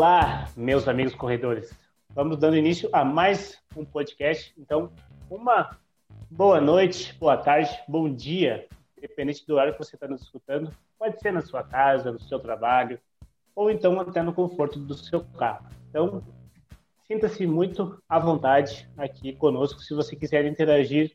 [0.00, 1.78] Olá, meus amigos corredores.
[2.14, 4.50] Vamos dando início a mais um podcast.
[4.56, 4.90] Então,
[5.28, 5.76] uma
[6.30, 8.66] boa noite, boa tarde, bom dia,
[8.96, 10.74] independente do horário que você está nos escutando.
[10.98, 12.98] Pode ser na sua casa, no seu trabalho,
[13.54, 15.66] ou então até no conforto do seu carro.
[15.90, 16.24] Então,
[17.06, 19.80] sinta-se muito à vontade aqui conosco.
[19.80, 21.14] Se você quiser interagir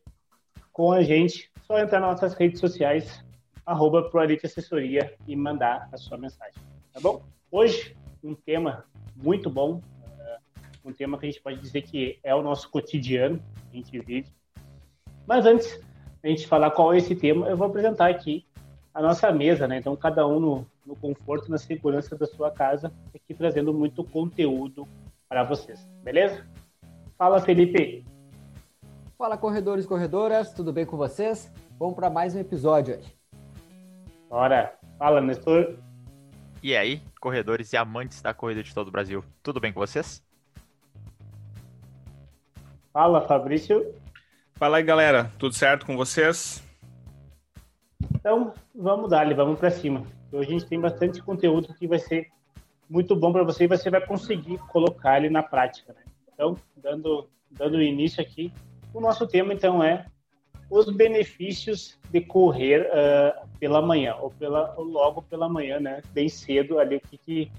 [0.71, 3.25] com a gente, só entrar nas nossas redes sociais,
[3.65, 4.07] arroba
[4.43, 6.61] Assessoria e mandar a sua mensagem,
[6.93, 7.23] tá bom?
[7.49, 7.95] Hoje,
[8.25, 10.39] um tema muito bom, uh,
[10.83, 13.39] um tema que a gente pode dizer que é o nosso cotidiano,
[13.71, 14.27] a gente vive.
[15.27, 15.79] Mas antes
[16.23, 18.45] a gente falar qual é esse tema, eu vou apresentar aqui
[18.93, 19.77] a nossa mesa, né?
[19.77, 24.87] Então, cada um no, no conforto, na segurança da sua casa, aqui trazendo muito conteúdo
[25.29, 26.45] para vocês, beleza?
[27.17, 28.05] Fala, Felipe!
[29.17, 31.51] Fala, corredores e corredoras, tudo bem com vocês?
[31.77, 33.15] Vamos para mais um episódio hoje.
[34.29, 34.77] Bora!
[34.97, 35.77] Fala, Nestor!
[36.63, 40.23] E aí, corredores e amantes da corrida de todo o Brasil, tudo bem com vocês?
[42.93, 43.95] Fala, Fabrício!
[44.53, 46.63] Fala aí, galera, tudo certo com vocês?
[48.13, 50.03] Então, vamos dar, vamos para cima.
[50.31, 52.27] Hoje a gente tem bastante conteúdo que vai ser
[52.87, 55.93] muito bom para você e você vai conseguir colocar ele na prática.
[55.93, 56.01] Né?
[56.31, 58.53] Então, dando, dando início aqui,
[58.93, 60.05] o nosso tema então é
[60.69, 66.01] os benefícios de correr uh, pela manhã ou, pela, ou logo pela manhã, né?
[66.13, 67.51] Bem cedo ali, o que, que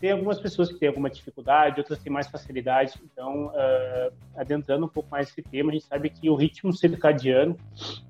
[0.00, 2.94] tem algumas pessoas que têm alguma dificuldade, outras têm mais facilidade.
[3.04, 7.56] Então, uh, adentrando um pouco mais esse tema, a gente sabe que o ritmo circadiano,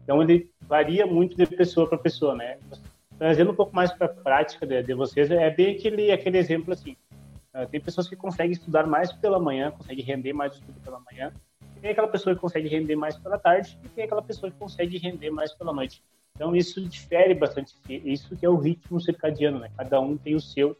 [0.03, 2.59] então ele varia muito de pessoa para pessoa, né?
[3.19, 6.73] Trazendo um pouco mais para a prática de, de, vocês, é bem aquele, aquele exemplo
[6.73, 6.97] assim.
[7.55, 11.01] Uh, tem pessoas que conseguem estudar mais pela manhã, conseguem render mais o estudo pela
[11.01, 11.33] manhã.
[11.87, 14.99] Tem aquela pessoa que consegue render mais pela tarde e tem aquela pessoa que consegue
[14.99, 16.03] render mais pela noite.
[16.35, 17.77] Então, isso difere bastante.
[17.89, 19.71] Isso que é o ritmo circadiano, né?
[19.77, 20.77] Cada um tem o seu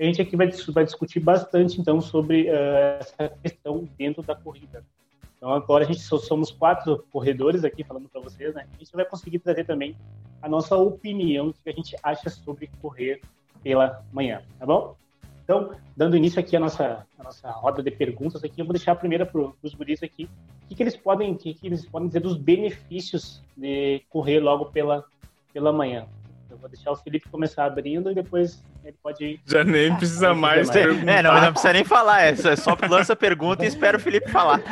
[0.00, 4.82] a gente aqui vai, vai discutir bastante, então, sobre uh, essa questão dentro da corrida.
[5.36, 8.66] Então, agora a gente só somos quatro corredores aqui falando para vocês, né?
[8.74, 9.94] A gente vai conseguir trazer também
[10.40, 13.20] a nossa opinião, o que a gente acha sobre correr
[13.62, 14.96] pela manhã, tá bom?
[15.44, 18.92] Então, dando início aqui à nossa, à nossa roda de perguntas aqui, eu vou deixar
[18.92, 20.24] a primeira para os guris aqui.
[20.64, 24.66] O que, que eles podem, que, que eles podem dizer dos benefícios de correr logo
[24.66, 25.04] pela,
[25.52, 26.06] pela manhã?
[26.50, 29.40] Eu vou deixar o Felipe começar abrindo e depois ele pode ir.
[29.44, 30.70] Já nem precisa mais.
[30.70, 31.12] perguntar.
[31.12, 32.22] É, não, não precisa nem falar.
[32.22, 34.62] É só, é só lança a pergunta e espera o Felipe falar.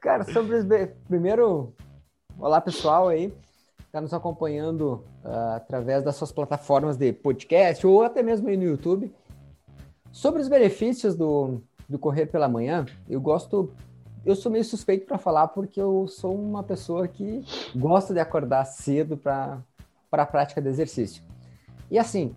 [0.00, 0.64] Cara, sobre os.
[1.08, 1.74] Primeiro,
[2.38, 3.32] olá pessoal aí,
[3.98, 8.64] está nos acompanhando uh, através das suas plataformas de podcast ou até mesmo aí no
[8.64, 9.12] YouTube.
[10.12, 13.70] Sobre os benefícios do, do correr pela manhã, eu gosto
[14.24, 17.44] eu sou meio suspeito para falar porque eu sou uma pessoa que
[17.74, 19.62] gosta de acordar cedo para
[20.12, 21.22] a prática de exercício.
[21.90, 22.34] E assim,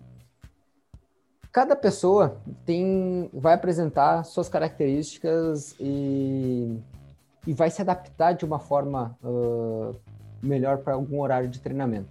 [1.50, 6.78] cada pessoa tem vai apresentar suas características e,
[7.46, 9.94] e vai se adaptar de uma forma uh,
[10.42, 12.08] melhor para algum horário de treinamento.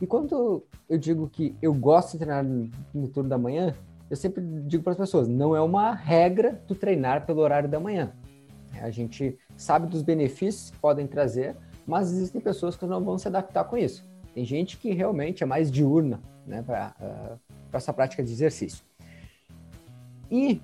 [0.00, 3.74] E quando eu digo que eu gosto de treinar no turno da manhã,
[4.10, 7.80] eu sempre digo para as pessoas, não é uma regra tu treinar pelo horário da
[7.80, 8.12] manhã.
[8.80, 11.56] A gente sabe dos benefícios que podem trazer,
[11.86, 14.04] mas existem pessoas que não vão se adaptar com isso.
[14.34, 18.84] Tem gente que realmente é mais diurna né, para uh, essa prática de exercício.
[20.30, 20.60] E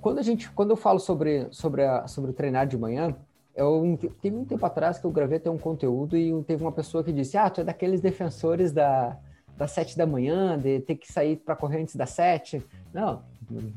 [0.00, 3.14] quando a gente, quando eu falo sobre sobre, a, sobre treinar de manhã,
[3.58, 7.02] eu teve um tempo atrás que eu gravei até um conteúdo e teve uma pessoa
[7.02, 9.18] que disse: Ah, tu é daqueles defensores da,
[9.56, 12.64] das sete da manhã, de ter que sair para correr antes das sete.
[12.94, 13.20] Não,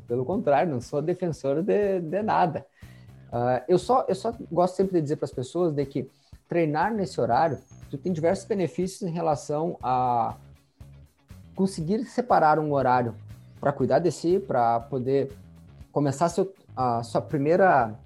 [0.07, 2.63] pelo contrário, não sou defensor de, de nada.
[3.29, 6.07] Uh, eu, só, eu só gosto sempre de dizer para as pessoas de que
[6.47, 7.57] treinar nesse horário,
[7.89, 10.35] tu tem diversos benefícios em relação a
[11.55, 13.15] conseguir separar um horário
[13.59, 15.31] para cuidar de si, para poder
[15.91, 17.97] começar seu, a sua primeira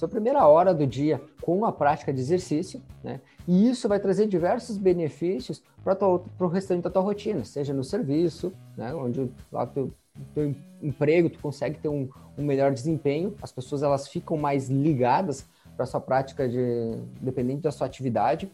[0.00, 3.20] sua primeira hora do dia com a prática de exercício, né?
[3.46, 8.50] E isso vai trazer diversos benefícios para o restante da tua rotina, seja no serviço,
[8.78, 8.94] né?
[8.94, 9.92] Onde lá tu
[10.34, 12.08] teu emprego, tu consegue ter um,
[12.38, 15.46] um melhor desempenho, as pessoas elas ficam mais ligadas
[15.76, 18.50] para sua prática de dependente da sua atividade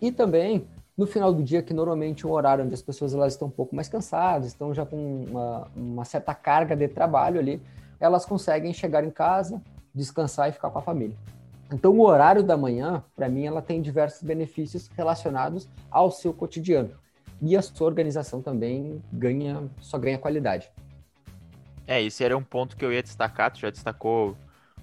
[0.00, 0.66] e também
[0.96, 3.50] no final do dia que normalmente é um horário onde as pessoas elas estão um
[3.50, 7.60] pouco mais cansadas, estão já com uma, uma certa carga de trabalho ali,
[8.00, 9.62] elas conseguem chegar em casa,
[9.98, 11.16] descansar e ficar com a família.
[11.70, 16.92] Então, o horário da manhã, para mim, ela tem diversos benefícios relacionados ao seu cotidiano.
[17.42, 20.70] E a sua organização também ganha, só ganha qualidade.
[21.86, 24.36] É, esse era um ponto que eu ia destacar, tu já destacou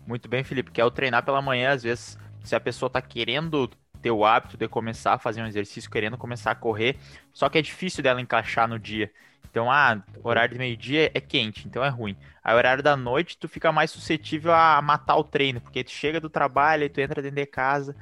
[0.06, 3.02] muito bem, Felipe, que é o treinar pela manhã, às vezes, se a pessoa tá
[3.02, 3.70] querendo
[4.02, 6.98] ter o hábito de começar a fazer um exercício, querendo começar a correr,
[7.34, 9.12] só que é difícil dela encaixar no dia.
[9.56, 12.18] Então, ah, horário de meio-dia é quente, então é ruim.
[12.44, 16.20] Aí, horário da noite, tu fica mais suscetível a matar o treino, porque tu chega
[16.20, 17.96] do trabalho, aí tu entra dentro de casa,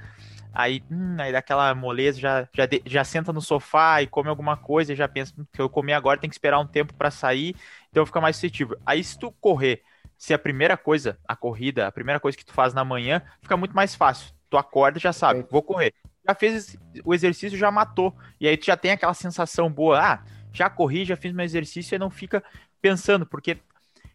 [0.52, 4.30] aí, hum, aí dá aquela moleza, já, já, de, já senta no sofá e come
[4.30, 7.12] alguma coisa, e já pensa que eu comi agora, tem que esperar um tempo para
[7.12, 7.56] sair,
[7.92, 8.76] então fica mais suscetível.
[8.84, 9.84] Aí, se tu correr,
[10.18, 13.56] se a primeira coisa, a corrida, a primeira coisa que tu faz na manhã, fica
[13.56, 14.34] muito mais fácil.
[14.50, 15.94] Tu acorda e já sabe, vou correr.
[16.28, 18.16] Já fez o exercício, já matou.
[18.40, 20.24] E aí tu já tem aquela sensação boa, ah,
[20.54, 22.44] já corri, já fiz meu exercício e não fica
[22.82, 23.58] pensando, porque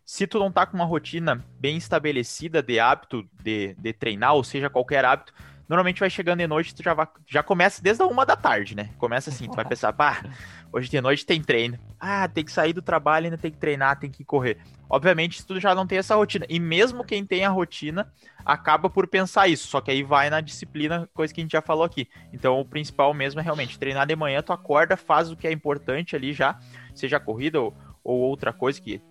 [0.04, 4.42] se tu não tá com uma rotina bem estabelecida de hábito de, de treinar, ou
[4.42, 5.34] seja, qualquer hábito,
[5.68, 8.74] normalmente vai chegando de noite, tu já, vai, já começa desde a uma da tarde,
[8.74, 8.90] né?
[8.96, 10.24] Começa assim, tu vai pensar, pá,
[10.72, 11.78] hoje de noite tem treino.
[12.00, 14.58] Ah, tem que sair do trabalho, ainda tem que treinar, tem que correr.
[14.88, 16.46] Obviamente, tu já não tem essa rotina.
[16.48, 18.10] E mesmo quem tem a rotina,
[18.44, 19.68] acaba por pensar isso.
[19.68, 22.08] Só que aí vai na disciplina, coisa que a gente já falou aqui.
[22.32, 25.52] Então, o principal mesmo é realmente treinar de manhã, tu acorda, faz o que é
[25.52, 26.58] importante ali já,
[26.94, 29.02] seja corrida ou, ou outra coisa que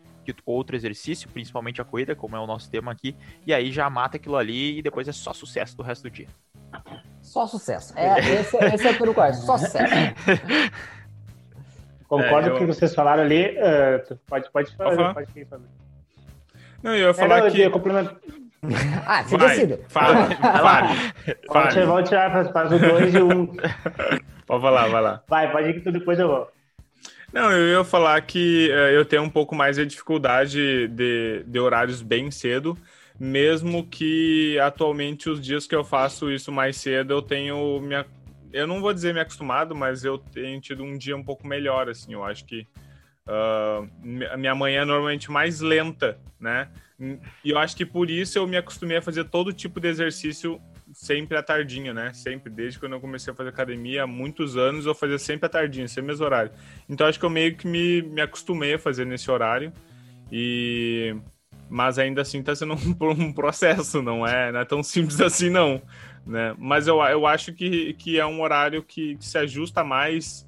[0.46, 3.16] outro exercício, principalmente a corrida, como é o nosso tema aqui,
[3.46, 6.28] e aí já mata aquilo ali e depois é só sucesso do resto do dia.
[7.22, 7.94] Só sucesso.
[7.98, 9.94] É, esse, esse é o que eu só sucesso.
[12.08, 12.58] Concordo é, eu...
[12.58, 13.58] com o que vocês falaram ali.
[13.58, 15.14] Uh, pode, pode falar.
[15.14, 15.64] Pode falar.
[16.82, 17.62] Não, eu ia falar é, que.
[17.62, 18.16] Eu complemento...
[19.06, 19.80] ah, você decide.
[19.90, 21.12] Fale, fale.
[21.48, 21.86] fale.
[21.86, 23.32] Vamos tirar, faz o 2 e o 1.
[23.32, 23.48] Um.
[24.46, 25.24] Pode falar, vai lá.
[25.28, 26.52] Vai, pode ir que tu depois eu vou.
[27.34, 31.60] Não, eu ia falar que uh, eu tenho um pouco mais de dificuldade de, de
[31.60, 32.78] horários bem cedo,
[33.20, 38.06] mesmo que atualmente os dias que eu faço isso mais cedo eu tenho minha
[38.52, 41.90] eu não vou dizer me acostumado, mas eu tenho tido um dia um pouco melhor,
[41.90, 42.66] assim, eu acho que
[43.28, 43.88] uh,
[44.38, 46.70] minha manhã é normalmente mais lenta, né?
[47.44, 50.60] E eu acho que por isso eu me acostumei a fazer todo tipo de exercício
[50.94, 52.12] sempre à tardinha, né?
[52.14, 55.50] Sempre, desde quando eu comecei a fazer academia, há muitos anos, eu fazia sempre à
[55.50, 56.52] tardinha, sempre mesmo horário.
[56.90, 59.72] Então acho que eu meio que me, me acostumei a fazer nesse horário.
[60.32, 61.16] E
[61.70, 65.50] mas ainda assim está sendo um, um, processo, não é, não é tão simples assim
[65.50, 65.82] não,
[66.26, 66.56] né?
[66.58, 70.48] Mas eu, eu acho que, que é um horário que, que se ajusta mais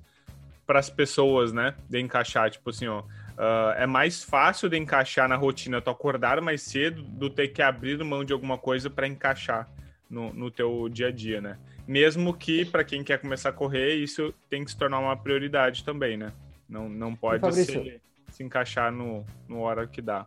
[0.65, 1.73] para as pessoas, né?
[1.89, 6.41] De encaixar, tipo assim, ó, uh, é mais fácil de encaixar na rotina tu acordar
[6.41, 9.67] mais cedo do ter que abrir mão de alguma coisa para encaixar
[10.09, 11.57] no, no teu dia a dia, né?
[11.87, 15.83] Mesmo que para quem quer começar a correr, isso tem que se tornar uma prioridade
[15.83, 16.31] também, né?
[16.67, 17.99] Não, não pode se,
[18.29, 20.25] se encaixar no, no hora que dá.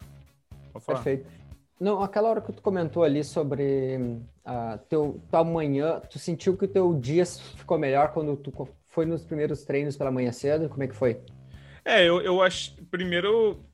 [0.80, 1.26] Perfeito.
[1.80, 3.96] Não, aquela hora que tu comentou ali sobre
[4.46, 8.52] uh, teu, tua manhã, tu sentiu que o teu dia ficou melhor quando tu
[8.86, 10.68] foi nos primeiros treinos pela manhã cedo?
[10.68, 11.20] Como é que foi?
[11.84, 12.74] É, eu, eu acho.
[12.90, 13.64] Primeiro,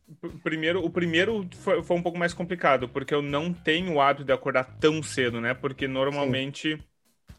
[0.43, 4.25] primeiro, o primeiro foi, foi, um pouco mais complicado, porque eu não tenho o hábito
[4.25, 5.53] de acordar tão cedo, né?
[5.53, 6.83] Porque normalmente Sim.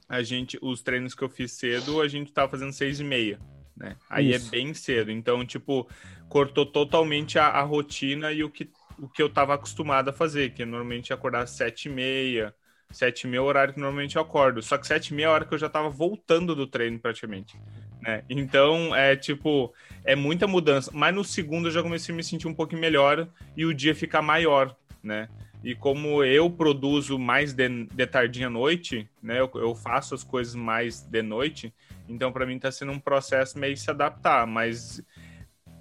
[0.08, 3.40] a gente, os treinos que eu fiz cedo, a gente tava fazendo seis e meia,
[3.76, 3.96] né?
[4.10, 4.48] Aí é Isso.
[4.48, 5.10] é bem cedo.
[5.10, 5.90] Então, tipo,
[6.28, 8.70] cortou totalmente a, a rotina e o que
[9.02, 12.54] o que eu estava acostumado a fazer, que é normalmente acordar às sete e meia,
[12.92, 14.62] sete e meia é horário que normalmente eu acordo.
[14.62, 17.58] Só que sete e meia é hora que eu já estava voltando do treino praticamente.
[18.02, 18.24] Né?
[18.30, 19.74] Então, é tipo,
[20.04, 20.92] é muita mudança.
[20.94, 23.94] Mas no segundo eu já comecei a me sentir um pouquinho melhor e o dia
[23.94, 25.30] fica maior, né?
[25.62, 29.42] E como eu produzo mais de, de tardinha à noite, né?
[29.42, 31.74] Eu, eu faço as coisas mais de noite,
[32.08, 35.04] então para mim está sendo um processo meio se adaptar, mas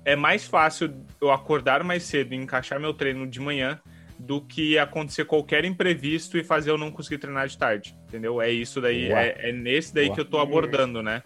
[0.08, 3.78] é mais fácil eu acordar mais cedo e encaixar meu treino de manhã
[4.18, 8.40] do que acontecer qualquer imprevisto e fazer eu não conseguir treinar de tarde, entendeu?
[8.40, 11.22] É isso daí, é, é, nesse daí que eu tô abordando, né?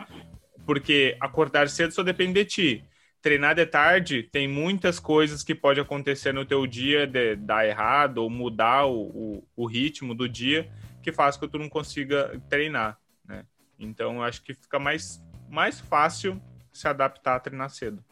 [0.67, 2.85] Porque acordar cedo só depende de ti.
[3.23, 8.19] Treinar de tarde tem muitas coisas que pode acontecer no teu dia de dar errado
[8.19, 10.69] ou mudar o, o, o ritmo do dia
[11.05, 13.45] que faz que tu não consiga treinar, né?
[13.79, 18.03] Então eu acho que fica mais, mais fácil se adaptar a treinar cedo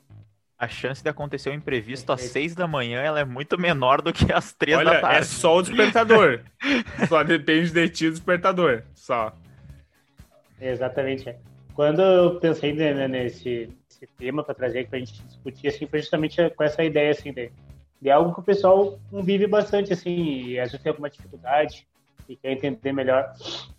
[0.61, 4.12] a chance de acontecer um imprevisto às seis da manhã ela é muito menor do
[4.12, 5.17] que às três Olha, da tarde.
[5.21, 6.40] É só o despertador.
[7.09, 8.83] só depende de ti o despertador.
[8.95, 9.33] Só.
[10.61, 11.35] Exatamente.
[11.73, 16.50] Quando eu pensei nesse, nesse tema para trazer para a gente discutir, assim, foi justamente
[16.50, 17.50] com essa ideia assim, de,
[17.99, 21.87] de algo que o pessoal convive bastante, assim, e às vezes tem alguma dificuldade
[22.29, 23.33] e quer entender melhor.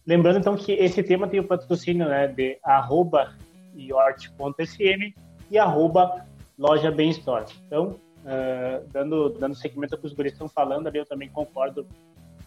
[0.03, 3.35] Lembrando, então, que esse tema tem o patrocínio né, de arroba
[3.75, 5.13] iort.sm
[5.51, 6.25] e arroba
[6.61, 7.45] loja Bem Store.
[7.65, 11.87] Então, uh, dando, dando seguimento ao que os guris estão falando ali, eu também concordo,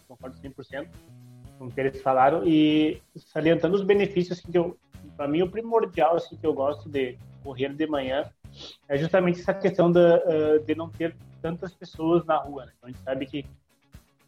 [0.07, 0.87] concordo 100%
[1.59, 4.77] com o que eles falaram e salientando os benefícios assim, que eu,
[5.17, 8.25] para mim, o primordial assim, que eu gosto de correr de manhã
[8.87, 12.65] é justamente essa questão da, uh, de não ter tantas pessoas na rua.
[12.65, 12.71] Né?
[12.77, 13.45] Então, a gente sabe que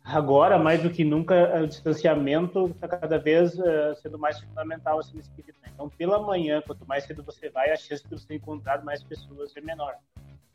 [0.08, 5.18] agora, mais do que nunca, o distanciamento está cada vez uh, sendo mais fundamental assim,
[5.18, 5.30] nesse.
[5.38, 5.70] Né?
[5.74, 9.56] Então, pela manhã, quanto mais cedo você vai, a chance de você encontrar mais pessoas
[9.56, 9.96] é menor.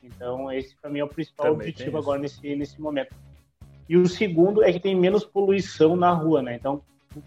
[0.02, 3.14] Então, esse para mim é o principal Também objetivo agora nesse, nesse momento.
[3.88, 6.54] E o segundo é que tem menos poluição na rua, né?
[6.54, 6.82] Então,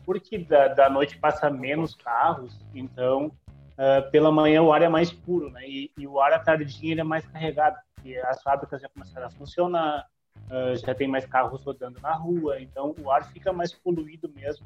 [0.06, 5.12] porque da, da noite passa menos carros, então uh, pela manhã o ar é mais
[5.12, 5.62] puro, né?
[5.68, 9.28] E, e o ar à tardinha ele é mais carregado, porque as fábricas já começaram
[9.28, 10.08] a funcionar,
[10.50, 14.66] uh, já tem mais carros rodando na rua, então o ar fica mais poluído mesmo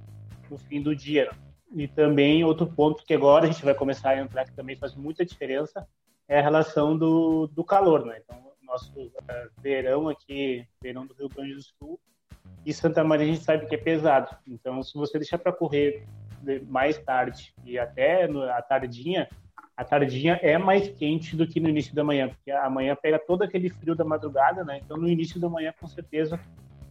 [0.50, 1.32] no fim do dia.
[1.72, 4.96] E também outro ponto que agora a gente vai começar a entrar que também faz
[4.96, 5.88] muita diferença
[6.28, 8.22] é a relação do, do calor, né?
[8.24, 9.12] Então nosso uh,
[9.62, 12.00] verão aqui, verão do Rio Grande do Sul,
[12.66, 14.36] e Santa Maria a gente sabe que é pesado.
[14.46, 16.06] Então, se você deixar para correr
[16.68, 19.28] mais tarde e até a tardinha,
[19.80, 23.18] a tardinha é mais quente do que no início da manhã, porque a manhã pega
[23.18, 24.82] todo aquele frio da madrugada, né?
[24.84, 26.38] Então, no início da manhã, com certeza,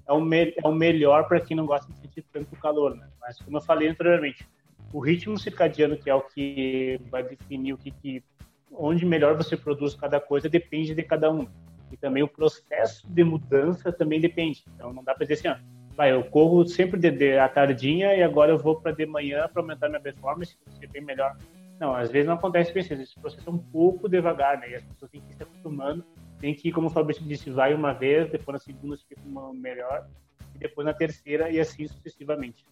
[0.06, 3.06] é o, me é o melhor para quem não gosta de sentir tanto calor, né?
[3.20, 4.48] Mas, como eu falei anteriormente,
[4.90, 8.24] o ritmo circadiano, que é o que vai definir o que, que
[8.72, 11.46] onde melhor você produz cada coisa, depende de cada um.
[11.92, 14.64] E também o processo de mudança também depende.
[14.74, 15.62] Então não dá para dizer assim, ó,
[15.94, 19.46] vai, eu corro sempre de, de à tardinha e agora eu vou para de manhã
[19.46, 21.36] para aumentar minha performance, ser bem melhor.
[21.78, 22.92] Não, às vezes não acontece isso.
[22.92, 24.70] Esse processo é um pouco devagar, né?
[24.70, 26.04] E as pessoas têm que ir se acostumando.
[26.40, 30.08] Tem que, como o Fabrício disse, vai uma vez, depois na segunda fica uma melhor,
[30.54, 32.64] e depois na terceira, e assim sucessivamente.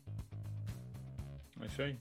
[1.61, 1.97] É isso aí.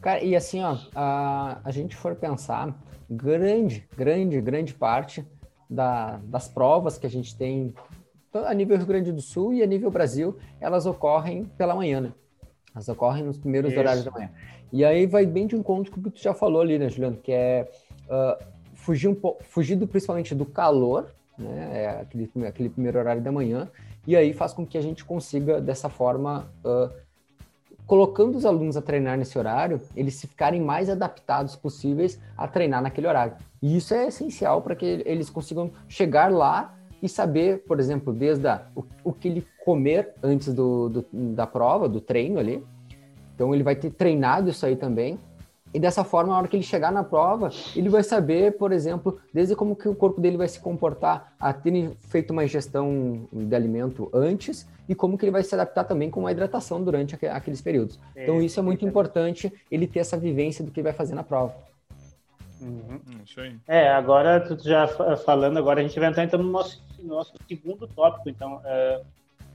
[0.00, 2.74] Cara, e assim, ó, a, a gente for pensar,
[3.08, 5.24] grande, grande, grande parte
[5.68, 7.74] da, das provas que a gente tem
[8.32, 12.12] a nível Rio Grande do Sul e a nível Brasil, elas ocorrem pela manhã, né?
[12.74, 13.80] Elas ocorrem nos primeiros Isso.
[13.80, 14.30] horários da manhã.
[14.72, 17.16] E aí vai bem de encontro com o que tu já falou ali, né, Juliano?
[17.16, 17.68] Que é
[18.06, 21.70] uh, fugir um pouco, fugir do, principalmente do calor, né?
[21.82, 23.68] É aquele, aquele primeiro horário da manhã,
[24.06, 26.92] e aí faz com que a gente consiga, dessa forma, uh,
[27.86, 32.80] colocando os alunos a treinar nesse horário, eles se ficarem mais adaptados possíveis a treinar
[32.80, 33.34] naquele horário.
[33.60, 38.46] E isso é essencial para que eles consigam chegar lá e saber, por exemplo, desde
[38.46, 42.62] a, o, o que ele comer antes do, do, da prova, do treino ali.
[43.34, 45.18] Então ele vai ter treinado isso aí também.
[45.72, 49.20] E dessa forma, na hora que ele chegar na prova, ele vai saber, por exemplo,
[49.32, 53.54] desde como que o corpo dele vai se comportar a ter feito uma ingestão de
[53.54, 57.60] alimento antes e como que ele vai se adaptar também com a hidratação durante aqueles
[57.60, 58.00] períodos.
[58.16, 61.14] É, então isso é muito importante, ele ter essa vivência do que ele vai fazer
[61.14, 61.54] na prova.
[62.60, 63.00] Uhum.
[63.24, 63.56] Isso aí.
[63.66, 64.86] É, agora, tu já
[65.24, 68.28] falando, agora a gente vai entrar então no nosso, no nosso segundo tópico.
[68.28, 69.02] Então, é,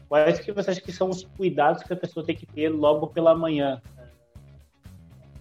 [0.10, 3.08] quais que você acha que são os cuidados que a pessoa tem que ter logo
[3.08, 3.82] pela manhã?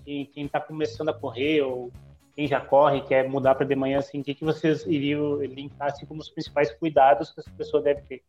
[0.06, 1.90] É, quem está começando a correr ou
[2.34, 5.88] quem já corre, quer mudar para de manhã, assim, o que, que vocês iriam linkar
[5.88, 8.22] assim, como os principais cuidados que essa pessoa deve ter?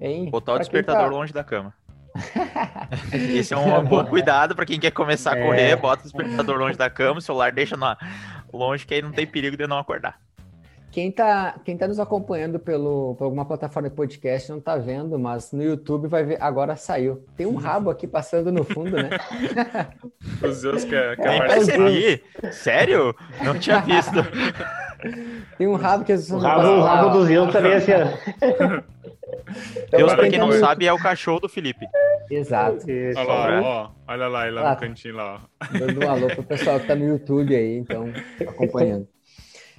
[0.00, 0.30] Hein?
[0.30, 1.10] Botar o despertador tá...
[1.10, 1.74] longe da cama.
[3.12, 5.76] Esse é um bom cuidado para quem quer começar a correr, é.
[5.76, 7.98] bota o despertador longe da cama, o celular deixa na,
[8.56, 10.18] longe, que aí não tem perigo de não acordar.
[10.90, 15.18] Quem está quem tá nos acompanhando pelo, por alguma plataforma de podcast não está vendo,
[15.18, 17.22] mas no YouTube vai ver, agora saiu.
[17.36, 19.10] Tem um rabo aqui passando no fundo, né?
[20.42, 22.24] Os Deus que, é, que é, percebi.
[22.50, 23.14] Sério?
[23.44, 24.16] Não tinha visto.
[25.58, 26.12] Tem um rabo que...
[26.12, 27.92] O rabo, o rabo do Zeus também é assim,
[29.90, 31.86] Deus, pra quem não sabe, é o cachorro do Felipe.
[32.30, 32.90] Exato.
[32.90, 33.18] Isso.
[33.18, 35.40] Olha lá, ó, olha lá, ele lá ah, no cantinho lá.
[35.60, 35.78] Ó.
[35.78, 39.08] Dando um alô pro pessoal que tá no YouTube aí, então, acompanhando.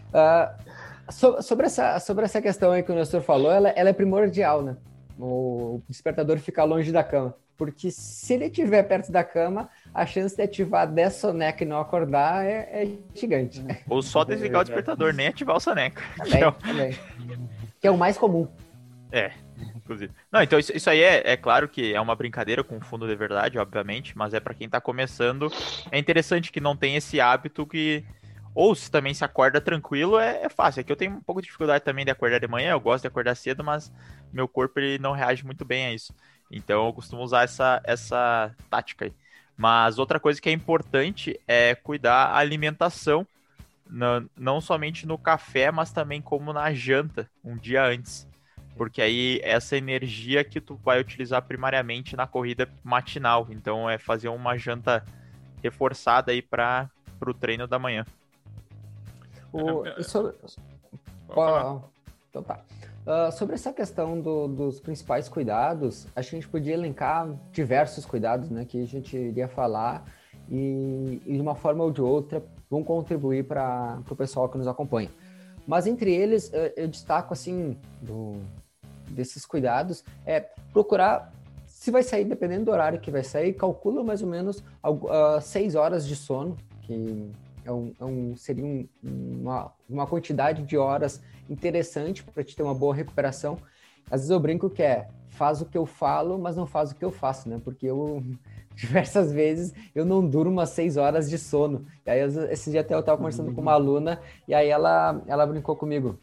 [0.09, 3.93] Uh, so, sobre, essa, sobre essa questão aí que o Nestor falou, ela, ela é
[3.93, 4.77] primordial, né?
[5.19, 7.35] O despertador ficar longe da cama.
[7.57, 11.79] Porque se ele estiver perto da cama, a chance de ativar 10 soneca e não
[11.79, 13.65] acordar é, é gigante.
[13.89, 16.03] Ou só desligar o despertador, nem ativar o soneca.
[16.17, 16.51] Também, que, é o...
[16.51, 16.99] também.
[17.81, 18.47] que é o mais comum.
[19.11, 19.31] É,
[19.75, 20.13] inclusive.
[20.31, 23.15] Não, então isso, isso aí é, é claro que é uma brincadeira com fundo de
[23.15, 25.51] verdade, obviamente, mas é para quem tá começando.
[25.91, 28.03] É interessante que não tem esse hábito que.
[28.53, 30.79] Ou se também se acorda tranquilo, é, é fácil.
[30.81, 33.03] É que eu tenho um pouco de dificuldade também de acordar de manhã, eu gosto
[33.03, 33.91] de acordar cedo, mas
[34.33, 36.13] meu corpo ele não reage muito bem a isso.
[36.51, 39.13] Então eu costumo usar essa, essa tática aí.
[39.55, 43.27] Mas outra coisa que é importante é cuidar a alimentação,
[43.89, 48.27] não, não somente no café, mas também como na janta, um dia antes
[48.77, 53.47] porque aí essa energia que tu vai utilizar primariamente na corrida matinal.
[53.49, 55.03] Então é fazer uma janta
[55.61, 56.89] reforçada aí para
[57.25, 58.05] o treino da manhã.
[59.51, 60.35] O, sobre...
[62.29, 62.59] Então tá.
[63.05, 68.65] Uh, sobre essa questão do, dos principais cuidados, a gente podia elencar diversos cuidados né,
[68.65, 70.03] que a gente iria falar
[70.49, 74.67] e, e de uma forma ou de outra vão contribuir para o pessoal que nos
[74.67, 75.09] acompanha.
[75.65, 78.41] Mas entre eles, eu, eu destaco assim, do,
[79.09, 80.39] desses cuidados é
[80.71, 81.31] procurar
[81.65, 85.75] se vai sair, dependendo do horário que vai sair, calcula mais ou menos uh, seis
[85.75, 87.31] horas de sono, que
[87.63, 92.63] é um, é um seria um, uma, uma quantidade de horas interessante para te ter
[92.63, 93.57] uma boa recuperação.
[94.09, 96.95] Às vezes eu brinco que é faz o que eu falo, mas não faz o
[96.95, 97.61] que eu faço, né?
[97.63, 98.23] Porque eu
[98.75, 101.85] diversas vezes eu não durmo umas seis horas de sono.
[102.05, 103.55] E aí esse dia até eu estava conversando uhum.
[103.55, 106.17] com uma aluna e aí ela ela brincou comigo.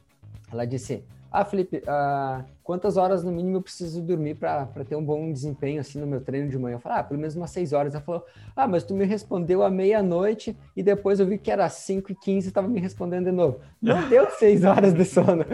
[0.51, 1.05] Ela disse:
[1.37, 5.81] ah, Felipe, uh, quantas horas no mínimo eu preciso dormir para ter um bom desempenho
[5.81, 6.77] assim no meu treino de manhã?
[6.77, 7.93] Eu falei, ah, pelo menos umas seis horas.
[7.93, 8.25] Ela falou,
[8.55, 12.15] ah, mas tu me respondeu à meia-noite e depois eu vi que era 5 e
[12.15, 13.59] 15 e estava me respondendo de novo.
[13.83, 15.45] Não deu seis horas de sono.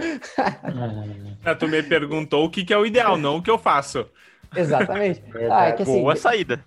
[1.43, 4.05] ah, tu me perguntou o que, que é o ideal, não o que eu faço.
[4.55, 5.23] Exatamente.
[5.51, 6.63] Ah, é que, assim, Boa saída.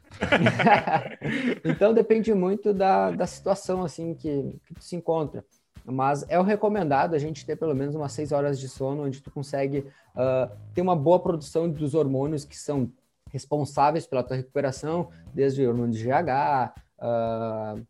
[1.63, 5.45] então depende muito da, da situação assim que, que tu se encontra.
[5.85, 9.21] Mas é o recomendado a gente ter pelo menos umas seis horas de sono, onde
[9.21, 9.79] tu consegue
[10.15, 12.89] uh, ter uma boa produção dos hormônios que são
[13.29, 17.85] responsáveis pela tua recuperação, desde o hormônio de GH, uh,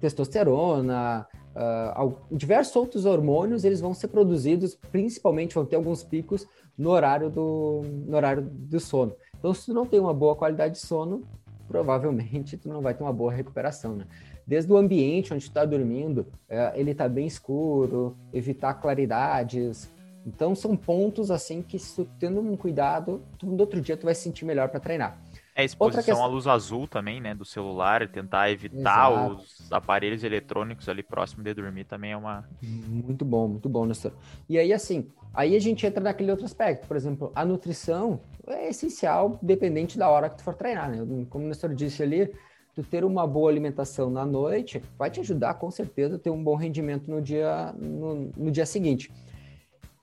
[0.00, 6.90] testosterona, uh, diversos outros hormônios, eles vão ser produzidos, principalmente vão ter alguns picos no
[6.90, 9.14] horário do, no horário do sono.
[9.38, 11.22] Então, se tu não tem uma boa qualidade de sono,
[11.68, 14.06] provavelmente tu não vai ter uma boa recuperação, né?
[14.50, 19.88] Desde o ambiente onde está dormindo, é, ele está bem escuro, evitar claridades.
[20.26, 24.06] Então são pontos assim que se tu tendo um cuidado, tu, no outro dia tu
[24.06, 25.22] vai se sentir melhor para treinar.
[25.54, 26.24] É exposição questão...
[26.24, 29.36] à luz azul também, né, do celular, tentar evitar Exato.
[29.36, 34.10] os aparelhos eletrônicos ali próximo de dormir também é uma muito bom, muito bom, Nestor.
[34.48, 38.68] E aí assim, aí a gente entra naquele outro aspecto, por exemplo, a nutrição é
[38.68, 41.06] essencial, dependente da hora que tu for treinar, né?
[41.30, 42.32] Como o Nestor disse ali,
[42.82, 46.42] tu ter uma boa alimentação na noite vai te ajudar com certeza a ter um
[46.42, 49.12] bom rendimento no dia, no, no dia seguinte.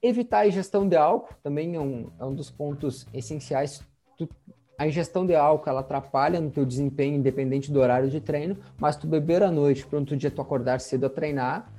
[0.01, 3.81] Evitar a ingestão de álcool também é um, é um dos pontos essenciais.
[4.17, 4.29] Tu,
[4.77, 8.95] a ingestão de álcool ela atrapalha no teu desempenho, independente do horário de treino, mas
[8.95, 11.71] tu beber à noite para outro dia tu acordar cedo a treinar,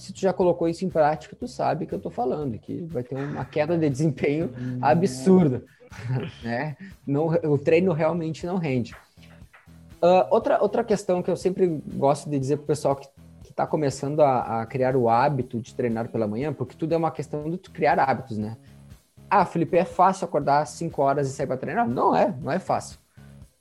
[0.00, 3.02] se tu já colocou isso em prática, tu sabe que eu estou falando, que vai
[3.02, 4.50] ter uma queda de desempenho
[4.80, 5.62] absurda.
[6.42, 6.74] né?
[7.06, 8.96] Não, o treino realmente não rende.
[10.02, 13.08] Uh, outra, outra questão que eu sempre gosto de dizer para o pessoal que
[13.48, 17.10] está começando a, a, criar o hábito de treinar pela manhã, porque tudo é uma
[17.10, 18.56] questão de criar hábitos, né?
[19.28, 21.86] Ah, Felipe, é fácil acordar às 5 horas e sair para treinar?
[21.86, 22.98] Não é, não é fácil.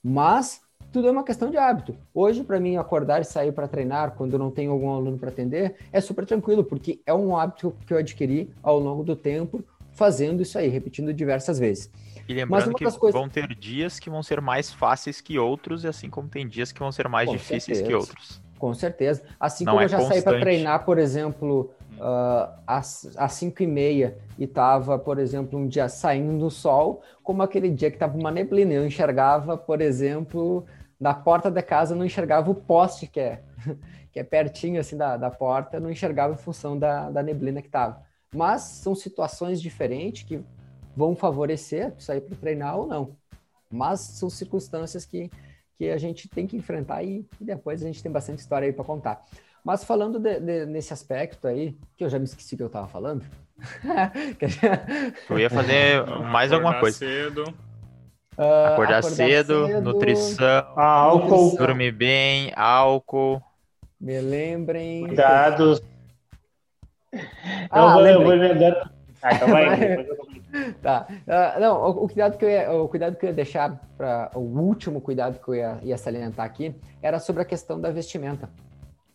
[0.02, 1.96] Mas tudo é uma questão de hábito.
[2.14, 5.76] Hoje, para mim, acordar e sair para treinar quando não tenho algum aluno para atender
[5.92, 10.42] é super tranquilo, porque é um hábito que eu adquiri ao longo do tempo fazendo
[10.42, 11.92] isso aí, repetindo diversas vezes.
[12.30, 13.20] E lembrando que coisas...
[13.20, 16.72] vão ter dias que vão ser mais fáceis que outros, e assim como tem dias
[16.72, 17.84] que vão ser mais Com difíceis certeza.
[17.88, 18.42] que outros.
[18.60, 19.24] Com certeza.
[19.40, 20.22] Assim Não como é eu já constante.
[20.22, 25.58] saí para treinar, por exemplo, uh, às, às 5 e meia e estava, por exemplo,
[25.58, 28.74] um dia saindo do sol, como aquele dia que estava uma neblina.
[28.74, 30.68] Eu enxergava, por exemplo,
[31.02, 33.42] da porta da casa, não enxergava o poste que é,
[34.14, 37.70] que é pertinho assim da, da porta, não enxergava em função da, da neblina que
[37.70, 38.04] estava.
[38.32, 40.44] Mas são situações diferentes que
[41.00, 43.16] vão favorecer sair para treinar ou não.
[43.72, 45.32] Mas são circunstâncias que,
[45.78, 48.74] que a gente tem que enfrentar e, e depois a gente tem bastante história aí
[48.74, 49.24] para contar.
[49.64, 52.88] Mas falando de, de, nesse aspecto aí, que eu já me esqueci que eu estava
[52.88, 53.24] falando.
[55.30, 56.98] eu ia fazer mais alguma coisa.
[56.98, 57.44] Cedo.
[58.38, 63.42] Uh, acordar, acordar cedo, cedo, nutrição, álcool, dormir bem, álcool.
[64.00, 65.08] Me lembrem.
[65.08, 65.82] Cuidados.
[67.70, 68.90] Ah, eu, vou, eu vou lembrando.
[69.22, 70.06] Ah, então vai.
[70.82, 71.08] Tá.
[71.10, 74.32] Uh, não, o, o, cuidado que eu ia, o cuidado que eu ia deixar para
[74.36, 78.50] o último cuidado que eu ia, ia salientar aqui era sobre a questão da vestimenta.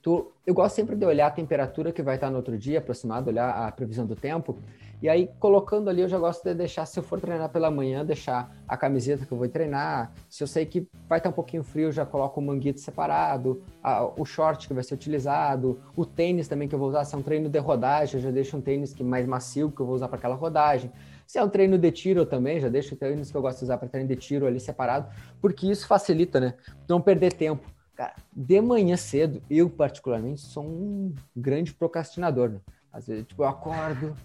[0.05, 3.31] Tu, eu gosto sempre de olhar a temperatura que vai estar no outro dia, aproximado,
[3.31, 4.59] olhar a previsão do tempo.
[5.01, 8.05] E aí, colocando ali, eu já gosto de deixar, se eu for treinar pela manhã,
[8.05, 10.13] deixar a camiseta que eu vou treinar.
[10.29, 14.05] Se eu sei que vai estar um pouquinho frio, já coloco o manguito separado, a,
[14.05, 17.07] o short que vai ser utilizado, o tênis também que eu vou usar.
[17.07, 19.81] Se é um treino de rodagem, eu já deixo um tênis que mais macio que
[19.81, 20.93] eu vou usar para aquela rodagem.
[21.27, 23.65] Se é um treino de tiro também, já deixo o tênis que eu gosto de
[23.65, 25.09] usar para treino de tiro ali separado,
[25.41, 26.55] porque isso facilita, né?
[26.89, 27.69] Não perder tempo.
[27.95, 32.61] Cara, de manhã cedo, eu particularmente sou um grande procrastinador, né?
[32.93, 34.17] Às vezes, tipo, eu acordo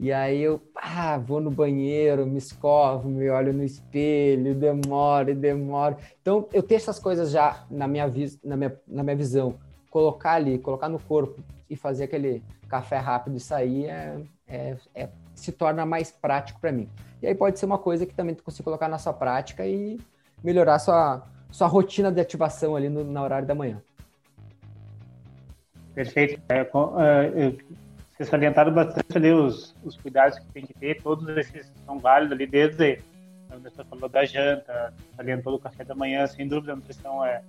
[0.00, 5.34] e aí eu ah, vou no banheiro, me escovo, me olho no espelho, demoro e
[5.34, 5.96] demoro.
[6.22, 8.06] Então, eu ter essas coisas já na minha,
[8.44, 9.56] na minha, na minha visão,
[9.90, 15.08] colocar ali, colocar no corpo e fazer aquele café rápido e sair é, é, é
[15.38, 16.88] se torna mais prático para mim.
[17.22, 19.98] E aí pode ser uma coisa que também tu consiga colocar na sua prática e
[20.42, 23.82] melhorar sua, sua rotina de ativação ali no, na horário da manhã.
[25.94, 26.40] Perfeito.
[26.48, 27.54] É, é,
[28.10, 32.32] vocês salientaram bastante ali os, os cuidados que tem que ter, todos esses são válidos
[32.32, 33.00] ali, desde
[33.62, 37.42] você falou da janta, salientou do café da manhã, sem dúvida a nutrição é,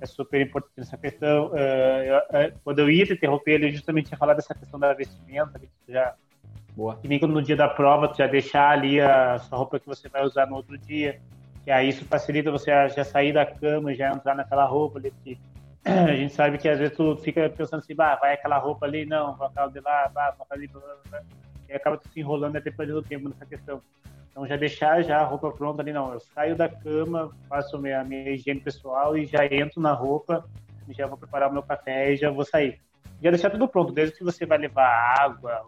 [0.00, 1.56] é super importante essa questão.
[1.56, 5.58] Eu, uh, quando eu ia te interromper, ele justamente tinha falado dessa questão da vestimenta,
[5.58, 6.14] que já
[6.76, 6.98] Boa.
[7.20, 10.24] quando no dia da prova, tu já deixar ali a sua roupa que você vai
[10.24, 11.20] usar no outro dia,
[11.62, 15.38] que aí isso facilita você já sair da cama já entrar naquela roupa ali, que
[15.84, 19.06] a gente sabe que às vezes tu fica pensando assim, bah, vai aquela roupa ali,
[19.06, 21.22] não, vai aquela de lá, bah, vai ali, blá, blá, blá,
[21.68, 23.80] e acaba se enrolando até perdendo tempo nessa questão.
[24.30, 27.80] Então já deixar já a roupa pronta ali, não, eu saio da cama, faço a
[27.80, 30.44] minha, minha higiene pessoal e já entro na roupa,
[30.90, 32.80] já vou preparar o meu café e já vou sair.
[33.22, 35.64] Já deixar tudo pronto, desde que você vai levar água,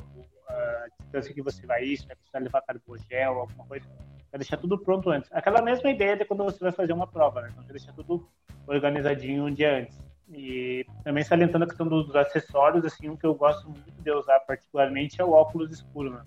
[0.56, 3.86] a distância que você vai ir, se vai precisar levar carbogel, alguma coisa,
[4.32, 5.30] já deixar tudo pronto antes.
[5.32, 7.50] Aquela mesma ideia de quando você vai fazer uma prova, né?
[7.52, 8.28] Então já deixar tudo
[8.66, 9.98] organizadinho um dia antes.
[10.28, 14.40] E também salientando a questão dos acessórios, assim, um que eu gosto muito de usar
[14.40, 16.22] particularmente é o óculos escuro, né?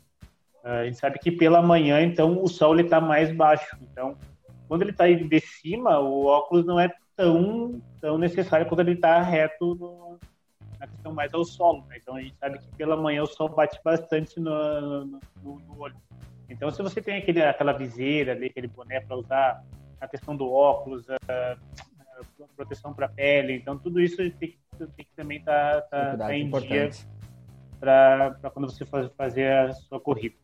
[0.64, 3.78] A gente sabe que pela manhã, então, o sol está mais baixo.
[3.82, 4.18] Então,
[4.68, 9.22] quando ele está de cima, o óculos não é tão, tão necessário quando ele está
[9.22, 10.20] reto no,
[10.80, 11.86] na questão mais ao solo.
[11.88, 11.98] Né?
[12.02, 15.96] Então, a gente sabe que pela manhã o sol bate bastante no, no, no olho.
[16.50, 19.64] Então, se você tem aquele, aquela viseira ali, aquele boné para usar,
[20.02, 24.58] a questão do óculos, a, a proteção para a pele, então tudo isso tem, tem
[24.78, 26.90] que também estar tá, tá, tá em dia
[27.80, 30.36] para quando você for fazer a sua corrida.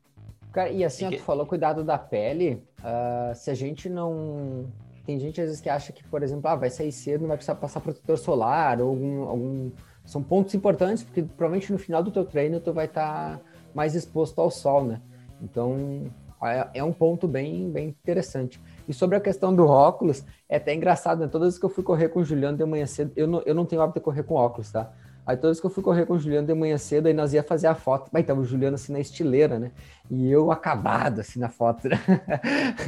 [0.51, 1.17] Cara, e assim, que...
[1.17, 2.63] tu falou cuidado da pele.
[2.79, 4.65] Uh, se a gente não.
[5.05, 7.37] Tem gente às vezes que acha que, por exemplo, ah, vai sair cedo, não vai
[7.37, 9.71] precisar passar protetor solar ou algum, algum.
[10.05, 13.41] São pontos importantes, porque provavelmente no final do teu treino tu vai estar tá
[13.73, 15.01] mais exposto ao sol, né?
[15.41, 16.11] Então
[16.43, 18.61] é, é um ponto bem, bem interessante.
[18.87, 21.27] E sobre a questão do óculos, é até engraçado, né?
[21.27, 23.55] Todas as que eu fui correr com o Juliano de manhã cedo, eu não, eu
[23.55, 24.91] não tenho hábito de correr com óculos, tá?
[25.25, 27.41] Aí todas que eu fui correr com o Juliano de manhã cedo, aí nós ia
[27.41, 28.09] fazer a foto.
[28.11, 29.71] Mas tava o Juliano assim na estileira, né?
[30.09, 31.89] E eu acabado assim na foto.
[31.89, 31.99] Né?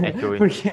[0.04, 0.38] É que eu...
[0.38, 0.72] Porque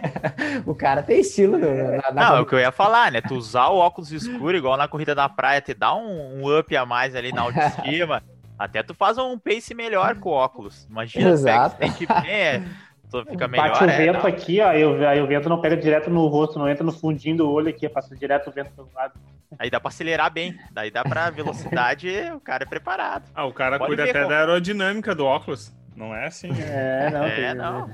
[0.66, 1.57] o cara tem estilo.
[1.57, 2.03] Né?
[2.03, 3.22] Na, na Não, é o que eu ia falar, né?
[3.22, 6.77] Tu usar o óculos escuro, igual na corrida da praia, te dá um, um up
[6.77, 8.22] a mais ali na autoestima.
[8.59, 10.87] Até tu faz um pace melhor com o óculos.
[10.88, 11.77] Imagina, Exato.
[11.77, 12.62] Pega, sente bem, é,
[13.31, 13.70] fica melhor.
[13.70, 14.27] Bate o é, vento não.
[14.27, 17.38] aqui, ó, aí, aí o vento não pega direto no rosto, não entra no fundinho
[17.38, 19.14] do olho aqui, passa direto o vento pelo lado.
[19.58, 20.58] Aí dá pra acelerar bem.
[20.70, 23.24] Daí dá pra velocidade, o cara é preparado.
[23.34, 24.28] Ah, o cara Pode cuida até como...
[24.28, 25.72] da aerodinâmica do óculos.
[25.96, 26.50] Não é assim.
[26.60, 27.24] É, não.
[27.24, 27.54] É, tem...
[27.54, 27.90] não.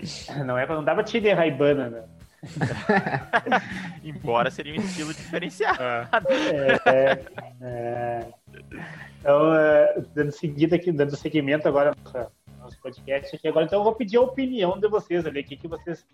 [0.46, 2.04] Não, é, não dá pra te de raibana, né?
[4.02, 5.78] Embora seria um estilo diferenciado.
[5.82, 7.24] É, é,
[7.60, 8.26] é.
[9.20, 13.84] Então, é, dando seguida aqui, dando seguimento agora no nosso podcast aqui agora, então eu
[13.84, 16.06] vou pedir a opinião de vocês ali, o que, que vocês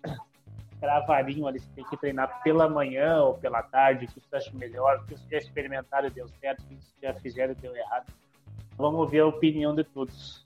[0.79, 4.51] cravariam ali, se tem que treinar pela manhã ou pela tarde, o que você acha
[4.53, 8.05] melhor, o que vocês já experimentaram deu certo, o que vocês já fizeram deu errado.
[8.77, 10.45] Vamos ouvir a opinião de todos.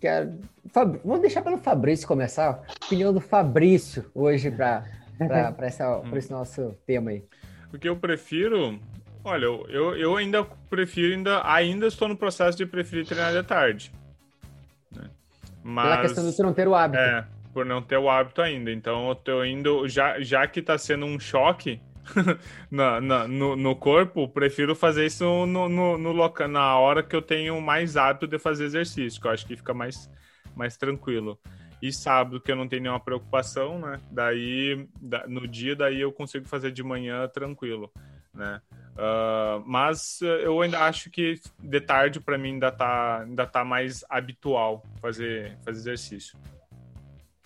[0.00, 0.40] Quero...
[0.72, 0.98] Fab...
[1.04, 2.62] Vamos deixar pelo Fabrício começar.
[2.86, 4.84] Opinião do Fabrício hoje para
[6.16, 7.24] esse nosso tema aí.
[7.72, 8.80] O que eu prefiro,
[9.22, 13.92] olha, eu, eu ainda prefiro, ainda, ainda estou no processo de preferir treinar de tarde.
[14.90, 15.10] Né?
[15.62, 17.02] Mas, Pela questão de você não ter o hábito.
[17.02, 18.70] É, por não ter o hábito ainda.
[18.70, 21.80] Então eu tô indo, já, já que tá sendo um choque
[22.70, 27.14] na, na, no, no corpo, prefiro fazer isso no, no, no local, na hora que
[27.14, 30.10] eu tenho mais hábito de fazer exercício, que eu acho que fica mais,
[30.56, 31.38] mais tranquilo.
[31.80, 34.00] E sábado que eu não tenho nenhuma preocupação, né?
[34.08, 37.90] Daí, da, no dia, daí eu consigo fazer de manhã tranquilo,
[38.32, 38.60] né?
[38.92, 44.04] Uh, mas eu ainda acho que de tarde para mim ainda tá, ainda tá mais
[44.08, 46.38] habitual fazer, fazer exercício.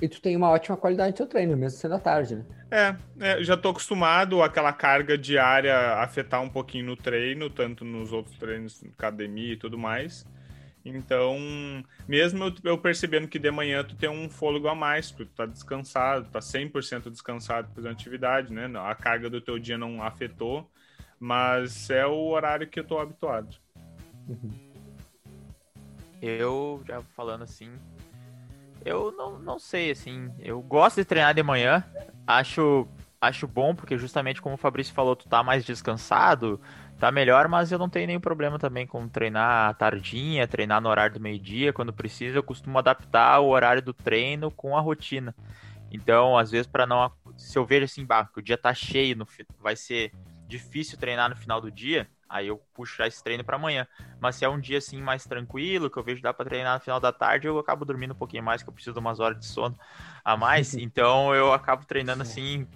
[0.00, 2.44] E tu tem uma ótima qualidade do teu treino, mesmo sendo à tarde, né?
[2.70, 8.12] É, é, já tô acostumado aquela carga diária afetar um pouquinho no treino, tanto nos
[8.12, 10.26] outros treinos, academia e tudo mais.
[10.84, 11.36] Então,
[12.06, 15.46] mesmo eu, eu, percebendo que de manhã tu tem um fôlego a mais, tu tá
[15.46, 18.70] descansado, tá 100% descansado para fazer atividade, né?
[18.76, 20.70] A carga do teu dia não afetou,
[21.18, 23.56] mas é o horário que eu tô habituado.
[24.28, 24.52] Uhum.
[26.20, 27.72] Eu, já falando assim,
[28.84, 30.30] eu não, não sei, assim.
[30.38, 31.84] Eu gosto de treinar de manhã.
[32.26, 32.86] Acho,
[33.20, 36.60] acho bom, porque justamente como o Fabrício falou, tu tá mais descansado,
[36.98, 41.14] tá melhor, mas eu não tenho nenhum problema também com treinar tardinha, treinar no horário
[41.14, 41.72] do meio-dia.
[41.72, 45.34] Quando precisa, eu costumo adaptar o horário do treino com a rotina.
[45.90, 47.10] Então, às vezes, para não.
[47.36, 49.26] Se eu vejo assim, bah, que o dia tá cheio, no,
[49.60, 50.12] vai ser
[50.46, 53.86] difícil treinar no final do dia, Aí eu puxo já esse treino para amanhã.
[54.20, 56.80] Mas se é um dia assim mais tranquilo, que eu vejo dá para treinar no
[56.80, 59.38] final da tarde, eu acabo dormindo um pouquinho mais, que eu preciso de umas horas
[59.38, 59.78] de sono
[60.24, 60.74] a mais.
[60.76, 62.66] então eu acabo treinando assim,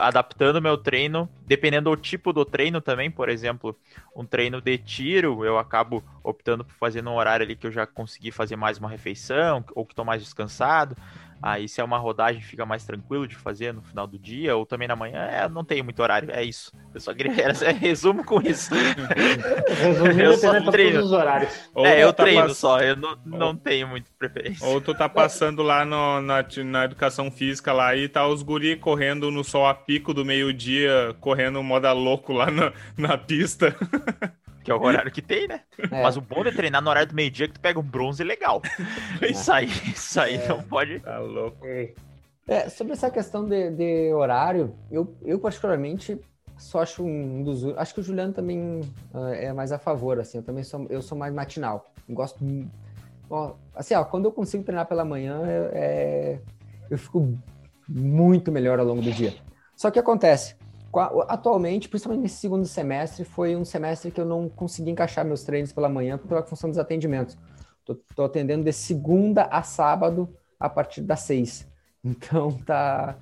[0.00, 3.78] adaptando meu treino, dependendo do tipo do treino também, por exemplo,
[4.14, 7.86] um treino de tiro, eu acabo optando por fazer num horário ali que eu já
[7.86, 10.96] consegui fazer mais uma refeição, ou que estou mais descansado.
[11.42, 14.64] Aí se é uma rodagem fica mais tranquilo de fazer no final do dia ou
[14.64, 16.72] também na manhã, é, não tem muito horário, é isso.
[16.94, 18.70] Eu só queria era, resumo com isso.
[19.80, 20.92] Resumindo, eu só treino.
[20.94, 21.70] todos os horários.
[21.74, 22.58] Ou é, eu tá treino pass...
[22.58, 23.54] só, eu não, não ou...
[23.54, 24.66] tenho muito preferência.
[24.66, 28.76] Ou tu tá passando lá no, na, na educação física lá e tá os guri
[28.76, 33.74] correndo no sol a pico do meio-dia, correndo moda louco lá na, na pista.
[34.66, 35.60] Que é o horário que tem, né?
[35.78, 36.02] É.
[36.02, 38.60] Mas o bom é treinar no horário do meio-dia que tu pega um bronze legal.
[39.22, 39.30] É.
[39.30, 40.48] Isso aí, isso aí é.
[40.48, 40.98] não pode.
[40.98, 41.64] Tá louco.
[42.48, 46.20] É, sobre essa questão de, de, horário, eu, eu particularmente
[46.58, 47.64] só acho um dos.
[47.76, 48.80] Acho que o Juliano também
[49.14, 50.38] uh, é mais a favor, assim.
[50.38, 51.92] Eu também sou, eu sou mais matinal.
[52.08, 52.44] Gosto.
[53.30, 56.40] Ó, assim, ó, quando eu consigo treinar pela manhã, é,
[56.90, 57.38] eu fico
[57.88, 59.32] muito melhor ao longo do dia.
[59.76, 60.55] Só que acontece,
[61.28, 65.72] Atualmente, principalmente nesse segundo semestre, foi um semestre que eu não consegui encaixar meus treinos
[65.72, 67.36] pela manhã pela função dos atendimentos.
[68.10, 70.28] Estou atendendo de segunda a sábado
[70.58, 71.66] a partir das seis.
[72.08, 73.18] Então tá,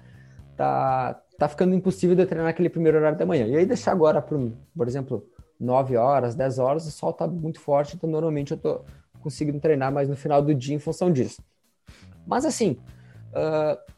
[0.59, 3.47] tá, tá ficando impossível de eu treinar aquele primeiro horário da manhã.
[3.47, 5.27] E aí deixar agora, por, por exemplo,
[5.59, 8.83] 9 horas, 10 horas, o sol tá muito forte, então normalmente eu tô
[9.21, 11.43] conseguindo treinar mais no final do dia em função disso.
[12.27, 12.79] Mas assim,
[13.31, 13.94] uh,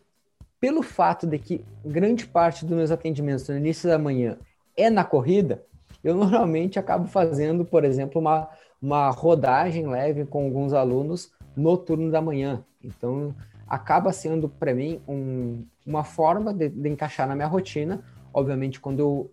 [0.61, 4.39] pelo fato de que grande parte dos meus atendimentos no início da manhã
[4.77, 5.63] é na corrida,
[6.03, 8.49] eu normalmente acabo fazendo, por exemplo, uma,
[8.81, 12.65] uma rodagem leve com alguns alunos no turno da manhã.
[12.83, 13.35] Então,
[13.67, 18.03] acaba sendo para mim um, uma forma de, de, encaixar na minha rotina.
[18.33, 19.31] Obviamente, quando eu,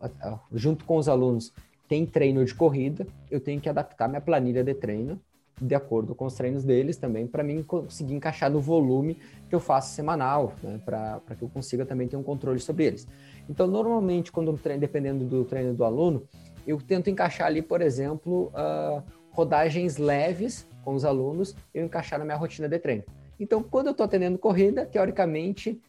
[0.52, 1.54] junto com os alunos,
[1.88, 5.20] tem treino de corrida, eu tenho que adaptar minha planilha de treino
[5.62, 9.60] de acordo com os treinos deles também, para mim conseguir encaixar no volume que eu
[9.60, 13.08] faço semanal, né, para que eu consiga também ter um controle sobre eles.
[13.50, 16.24] Então, normalmente, quando treino, dependendo do treino do aluno,
[16.66, 22.26] eu tento encaixar ali, por exemplo, uh, rodagens leves com os alunos, eu encaixar na
[22.26, 23.04] minha rotina de treino.
[23.40, 25.82] Então, quando eu estou atendendo corrida, teoricamente,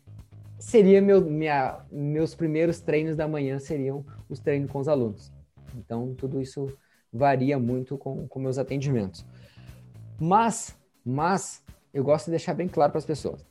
[0.58, 5.32] seria meu, minha, meus primeiros treinos da manhã seriam os treinos com os alunos.
[5.76, 6.72] Então, tudo isso
[7.12, 9.24] varia muito com, com meus atendimentos.
[10.20, 13.44] Mas, mas, eu gosto de deixar bem claro para as pessoas.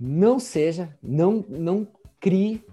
[0.00, 1.86] Não seja, não, não
[2.18, 2.64] crie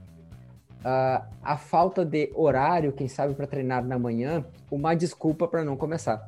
[0.80, 5.76] uh, a falta de horário, quem sabe, para treinar na manhã, uma desculpa para não
[5.76, 6.28] começar.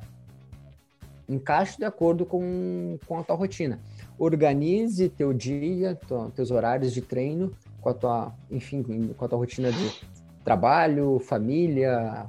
[1.28, 3.80] Encaixe de acordo com, com a tua rotina.
[4.18, 8.82] Organize teu dia, tua, teus horários de treino, com a tua, enfim,
[9.16, 10.02] com a tua rotina de
[10.44, 12.26] trabalho, família,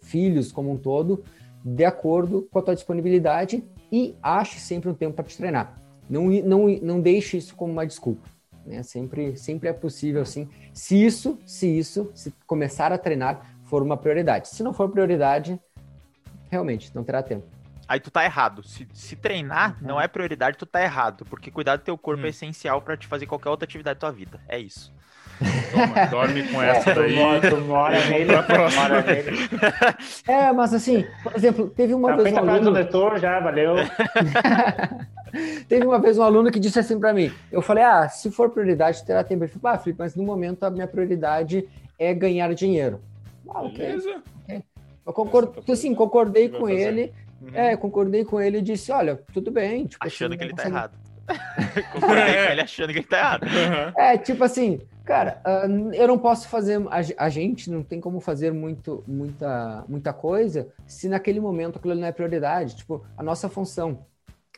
[0.00, 1.24] filhos como um todo,
[1.64, 3.62] de acordo com a tua disponibilidade
[3.94, 5.80] e ache sempre um tempo para te treinar.
[6.10, 8.28] Não, não, não deixe isso como uma desculpa.
[8.66, 8.82] Né?
[8.82, 10.48] Sempre, sempre é possível, sim.
[10.72, 14.48] Se isso, se isso, se começar a treinar for uma prioridade.
[14.48, 15.60] Se não for prioridade,
[16.50, 17.46] realmente não terá tempo.
[17.86, 18.66] Aí tu tá errado.
[18.66, 19.88] Se, se treinar uhum.
[19.88, 21.24] não é prioridade, tu tá errado.
[21.26, 22.26] Porque cuidar do teu corpo é hum.
[22.26, 24.40] é essencial para te fazer qualquer outra atividade da tua vida.
[24.48, 24.92] É isso.
[25.70, 27.16] Toma, dorme com essa é, daí.
[27.16, 28.32] Mora nele,
[28.76, 29.38] mora nele.
[30.28, 32.60] É, mas assim, por exemplo, teve uma tá vez um aluno...
[32.60, 33.74] do leitor já, valeu.
[35.68, 38.50] teve uma vez um aluno que disse assim para mim, eu falei, ah, se for
[38.50, 39.44] prioridade, terá tempo.
[39.44, 41.68] Ele falou, ah, Felipe, mas no momento a minha prioridade
[41.98, 43.00] é ganhar dinheiro.
[43.48, 43.78] Ah, ok.
[43.78, 44.22] Beleza.
[45.06, 47.50] Eu concordo, assim, concordei com ele, uhum.
[47.52, 49.86] é, concordei com ele e disse, olha, tudo bem.
[49.86, 50.92] Tipo, Achando assim, que ele tá errado.
[51.92, 53.42] concordei com ele achando que ele tá errado.
[53.44, 54.02] Uhum.
[54.02, 55.42] É, tipo assim, Cara,
[55.92, 56.80] eu não posso fazer.
[57.18, 62.06] A, gente não tem como fazer muito, muita, muita coisa se naquele momento aquilo não
[62.06, 62.76] é prioridade.
[62.76, 64.06] Tipo, a nossa função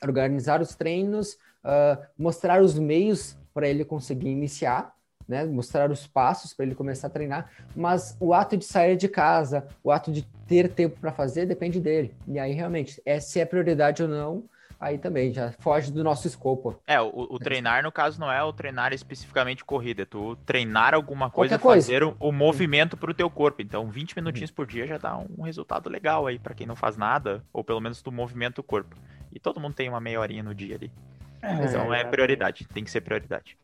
[0.02, 1.32] organizar os treinos,
[1.64, 4.94] uh, mostrar os meios para ele conseguir iniciar,
[5.26, 5.44] né?
[5.44, 7.50] Mostrar os passos para ele começar a treinar.
[7.74, 11.80] Mas o ato de sair de casa, o ato de ter tempo para fazer, depende
[11.80, 12.14] dele.
[12.28, 14.44] E aí, realmente, é, se é prioridade ou não
[14.78, 16.80] aí também já foge do nosso escopo.
[16.86, 20.94] É, o, o, treinar, no caso, não é o treinar especificamente corrida, é tu treinar
[20.94, 21.86] alguma coisa, coisa.
[21.86, 23.62] fazer o, o movimento para o teu corpo.
[23.62, 26.96] Então, 20 minutinhos por dia já dá um resultado legal aí para quem não faz
[26.96, 28.96] nada, ou pelo menos tu movimenta o corpo.
[29.32, 30.90] E todo mundo tem uma meia horinha no dia ali.
[31.42, 33.56] É, então é, é prioridade, tem que ser prioridade.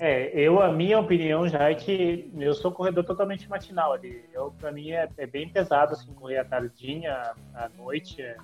[0.00, 4.22] É, eu, a minha opinião já é que eu sou corredor totalmente matinal ali.
[4.32, 8.20] Eu, pra mim, é, é bem pesado, assim, correr à tardinha, à noite.
[8.20, 8.36] É,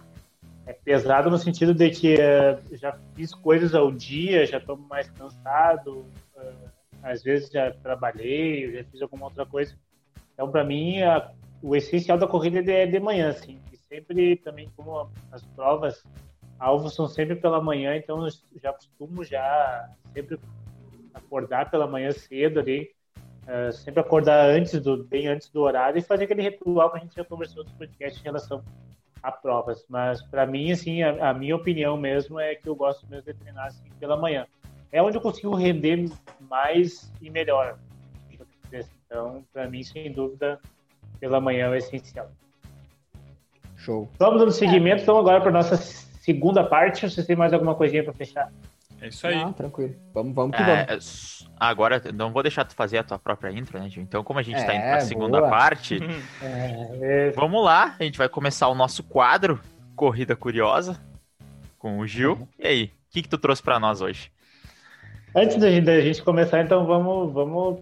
[0.66, 5.10] é pesado no sentido de que uh, já fiz coisas ao dia, já estou mais
[5.10, 6.70] cansado, uh,
[7.02, 9.74] às vezes já trabalhei, já fiz alguma outra coisa.
[10.34, 13.60] Então, para mim, a, o essencial da corrida é de, é de manhã, assim.
[13.72, 16.02] E sempre também, como as provas,
[16.58, 18.26] alvos são sempre pela manhã, então
[18.62, 20.38] já costumo já sempre
[21.12, 22.90] acordar pela manhã cedo ali,
[23.48, 27.00] uh, sempre acordar antes do bem antes do horário e fazer aquele ritual que a
[27.00, 28.62] gente já conversou no podcast em relação
[29.22, 29.84] a provas.
[29.88, 33.34] Mas para mim, assim, a, a, minha opinião mesmo é que eu gosto mesmo de
[33.34, 34.46] treinar assim, pela manhã.
[34.90, 37.78] é onde eu consigo render mais e melhor.
[39.06, 40.58] Então, para mim, sem dúvida,
[41.20, 42.30] pela manhã é essencial.
[43.76, 44.08] Show.
[44.18, 47.08] Vamos no seguimento, então, agora para nossa segunda parte.
[47.08, 48.50] Você tem mais alguma coisinha para fechar?
[49.02, 49.34] É isso aí.
[49.36, 49.94] Não, tranquilo.
[50.14, 51.50] Vamos, vamos que É, vamos.
[51.58, 54.02] agora, não vou deixar tu fazer a tua própria intro, né, Gil?
[54.02, 55.50] Então, como a gente tá indo É, pra segunda boa.
[55.50, 55.98] parte,
[56.40, 57.96] É, vamos lá.
[57.98, 59.60] A gente vai começar o nosso quadro,
[59.96, 61.00] Corrida Curiosa,
[61.78, 62.48] com o Gil.
[62.58, 64.30] E aí, o que, que tu trouxe pra nós hoje?
[65.34, 67.80] Antes da gente, começar, então vamos, vamos,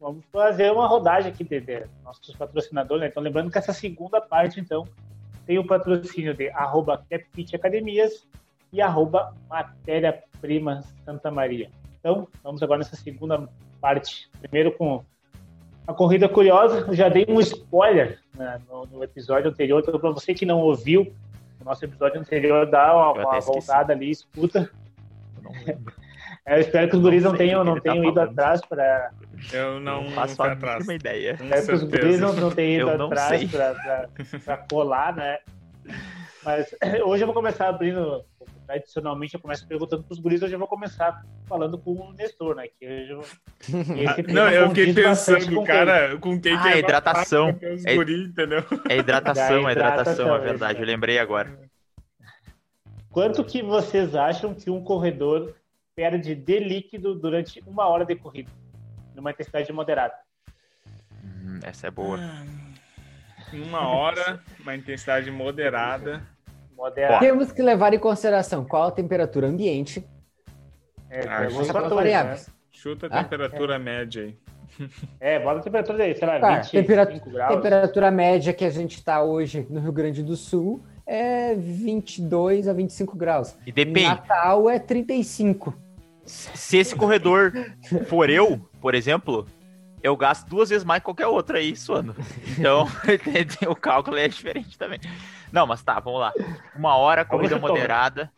[0.00, 3.02] vamos fazer uma rodagem aqui de, de nossos patrocinadores.
[3.02, 3.08] Né?
[3.08, 4.86] Então, lembrando que essa segunda parte, então,
[5.44, 7.04] tem o patrocínio de arroba
[7.54, 8.26] Academias
[8.72, 11.70] e arroba Matéria Prima Santa Maria.
[11.98, 13.48] Então, vamos agora nessa segunda
[13.80, 14.28] parte.
[14.40, 15.04] Primeiro com
[15.86, 16.86] a corrida curiosa.
[16.88, 20.60] Eu já dei um spoiler né, no, no episódio anterior, então para você que não
[20.60, 21.12] ouviu
[21.60, 24.70] o nosso episódio anterior, dá uma, uma voltada ali, escuta.
[25.36, 25.52] Eu não.
[26.44, 28.30] É, Eu espero que os guris não tenham, não tá tenham ido falando.
[28.30, 29.12] atrás para
[29.52, 31.32] Eu não, faço a mínima ideia.
[31.34, 33.50] Espero que os guris não, não tenham ido atrás
[34.44, 35.38] para colar, né?
[36.44, 38.24] Mas hoje eu vou começar abrindo,
[38.80, 42.54] tradicionalmente eu começo perguntando para os guris, hoje eu vou começar falando com o Nestor,
[42.54, 42.68] né?
[42.68, 43.24] Que hoje eu,
[44.32, 47.58] Não, eu fiquei pensando, com cara, com quem Ah, que é hidratação.
[47.84, 48.64] É- guri, entendeu?
[48.88, 50.80] É hidratação, é hidratação, hidratação, é verdade.
[50.80, 51.58] Eu lembrei agora.
[53.10, 55.54] Quanto que vocês acham que um corredor
[55.94, 58.50] perde de líquido durante uma hora de corrida?
[59.14, 60.14] Numa intensidade moderada.
[61.22, 62.18] Hum, essa é boa.
[63.52, 66.26] Uma hora, uma intensidade moderada.
[67.20, 70.04] Temos que levar em consideração qual a temperatura ambiente
[71.10, 72.46] É, Ah, fatores, variáveis.
[72.48, 72.54] né?
[72.70, 74.36] Chuta a Ah, temperatura média aí.
[75.20, 77.54] É, bota a temperatura aí, sei lá, Tá, 25 temperatura- graus.
[77.54, 82.72] Temperatura média que a gente está hoje no Rio Grande do Sul é 22 a
[82.72, 83.54] 25 graus.
[83.66, 84.06] E depende.
[84.08, 85.74] Natal é 35.
[86.24, 87.52] Se esse corredor
[88.06, 89.46] for eu, por exemplo,
[90.02, 92.16] eu gasto duas vezes mais que qualquer outro aí suando.
[92.58, 92.86] Então,
[93.68, 94.98] o cálculo é diferente também.
[95.52, 96.32] Não, mas tá, vamos lá.
[96.74, 98.32] Uma hora, corrida moderada.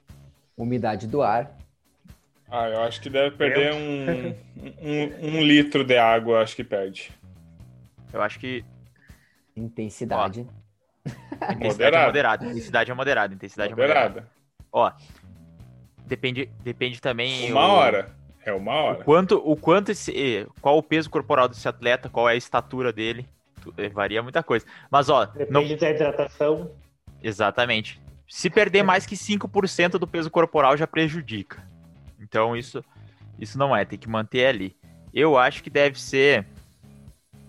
[0.57, 1.53] Umidade do ar.
[2.51, 4.35] Ah, eu acho que deve perder um,
[4.81, 7.11] um, um litro de água, acho que perde.
[8.13, 8.65] Eu acho que
[9.57, 10.47] Intensidade.
[11.55, 12.45] intensidade é moderada.
[12.47, 13.35] Intensidade é moderada.
[13.35, 14.09] Intensidade é moderada.
[14.09, 14.31] Moderada.
[14.73, 14.93] Ó,
[16.05, 17.51] depende, depende também.
[17.51, 18.15] Uma o- hora.
[18.45, 19.05] É uma O hora.
[19.05, 22.93] quanto, o quanto esse, eh, qual o peso corporal desse atleta, qual é a estatura
[22.93, 23.27] dele,
[23.79, 24.67] eh, varia muita coisa.
[24.91, 26.71] Mas ó, não, Depende da hidratação.
[27.29, 28.01] Exatamente.
[28.29, 31.63] Se perder mais que 5% do peso corporal já prejudica.
[32.21, 32.85] Então isso
[33.39, 34.77] isso não é, tem que manter ali.
[35.13, 36.47] Eu acho que deve ser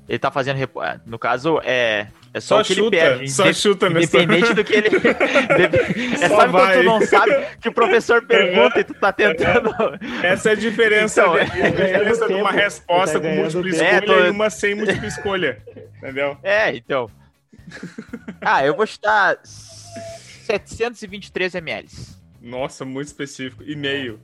[0.07, 3.31] ele tá fazendo ah, no caso é é só, Só o que ele chuta, perde,
[3.31, 4.89] só inde- chuta nesse independente do que ele
[6.21, 6.77] é, Só sabe quando vai.
[6.77, 9.71] tu não sabe que o professor pergunta e tu tá tentando
[10.21, 11.41] Essa é a diferença, Então, é.
[11.43, 12.61] a diferença de uma Tempo.
[12.63, 13.73] resposta Tá com múltipla tempo.
[13.73, 15.61] escolha É, tô- e uma sem múltipla escolha.
[15.97, 16.37] Entendeu?
[16.43, 17.09] É, então.
[18.41, 21.89] Ah, eu vou chutar 723 ml.
[22.41, 23.63] Nossa, muito específico.
[23.63, 24.19] E meio.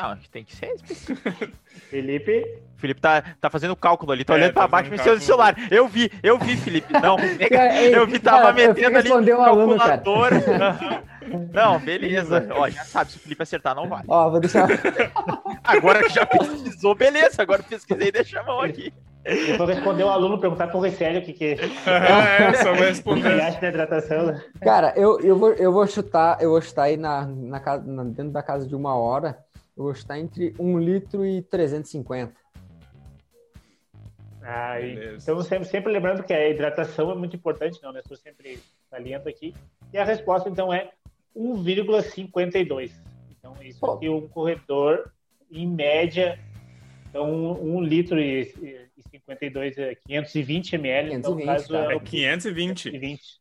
[0.00, 0.74] Não, acho que tem que ser.
[1.90, 2.44] Felipe,
[2.76, 5.54] Felipe tá, tá fazendo cálculo ali, tá É, olhando tá pra baixo, mexendo no celular.
[5.70, 6.92] Eu vi, eu vi, Felipe.
[6.92, 7.16] Não,
[7.78, 9.98] ei, eu vi, tava cara, metendo ali um aluno, cara.
[9.98, 10.36] calculadora.
[11.52, 12.48] Não, beleza.
[12.52, 14.04] Ó, já sabe, se o Felipe acertar, não vale.
[14.08, 14.66] Ó, vou deixar.
[15.62, 17.42] Agora que já pesquisou, beleza.
[17.42, 18.92] Agora pesquisei e deixa a mão aqui.
[19.24, 22.76] eu vou responder o aluno, perguntar pro Recélio o que, que, é, só vou o
[22.76, 23.40] que ele responder.
[23.42, 24.26] acha da hidratação.
[24.26, 24.42] né?
[24.62, 28.04] Cara, eu, eu, vou, eu vou chutar, eu vou chutar aí na, na, casa- na-
[28.04, 29.38] dentro da casa de uma hora,
[29.80, 32.34] eu vou chutar entre 1 litro e 350.
[34.42, 35.22] Ah, e- Beleza.
[35.32, 38.02] então, sempre, sempre lembrando que a hidratação é muito importante, não, né?
[38.08, 38.58] Eu sempre
[38.90, 39.54] saliento aqui.
[39.92, 40.90] E a resposta, então, é
[41.34, 42.92] 1,52.
[43.30, 43.92] Então, isso Pô.
[43.92, 45.10] aqui, um corredor,
[45.50, 46.38] em média,
[47.08, 48.42] então, 1 litro e,
[48.96, 51.14] e 52 é 520 ml.
[51.14, 51.90] Então, no 520, caso, tá.
[51.90, 52.82] é É o 520.
[52.90, 53.40] 520.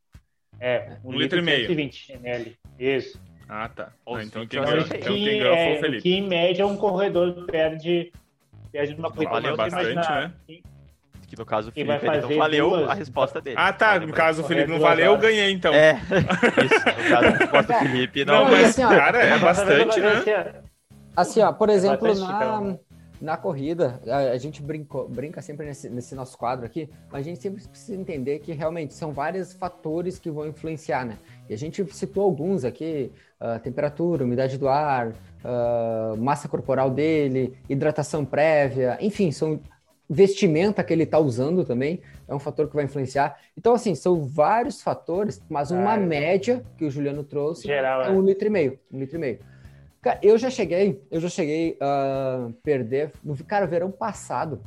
[0.61, 1.67] É, Um litro e meio.
[1.67, 2.57] 520 ml.
[2.77, 3.21] Isso.
[3.49, 3.89] Ah, tá.
[4.07, 6.01] Ah, então quem ganhou, Então, então que, quem ganhou foi é, o Felipe.
[6.03, 8.11] que, em média, um corredor perde,
[8.71, 9.31] perde numa corrida.
[9.31, 10.31] Valeu bastante, né?
[11.27, 13.55] Que no caso o Quem vai Felipe ele não fazer valeu duas- a resposta dele.
[13.59, 13.99] Ah, tá.
[13.99, 15.73] No caso, o Felipe não valeu, eu ganhei, então.
[15.73, 15.93] É,
[16.63, 16.75] isso.
[16.79, 18.33] No caso, a resposta do Felipe não.
[18.45, 20.61] Não, mas, assim, ó, cara, é bastante, né?
[21.15, 22.79] Assim, ó, por exemplo, bastante, na, então.
[23.21, 27.41] Na corrida, a, gente brincou, brinca sempre nesse, nesse nosso quadro aqui, mas a gente
[27.41, 31.17] sempre precisa entender que realmente são vários fatores que vão influenciar, né?
[31.49, 35.13] E a gente citou alguns aqui, ah, temperatura, umidade do ar,
[35.43, 39.59] ah, massa corporal dele, hidratação prévia, enfim, são
[40.09, 43.37] vestimenta que ele está usando também é um fator que vai influenciar.
[43.57, 48.07] Então, assim, são vários fatores, mas uma Ah, média que o Juliano trouxe Geral, é
[48.07, 48.11] é.
[48.11, 49.39] um litro e meio, um litro e meio.
[50.01, 53.11] Cara, eu já cheguei, eu já cheguei a perder.
[53.23, 54.61] No, cara, verão passado.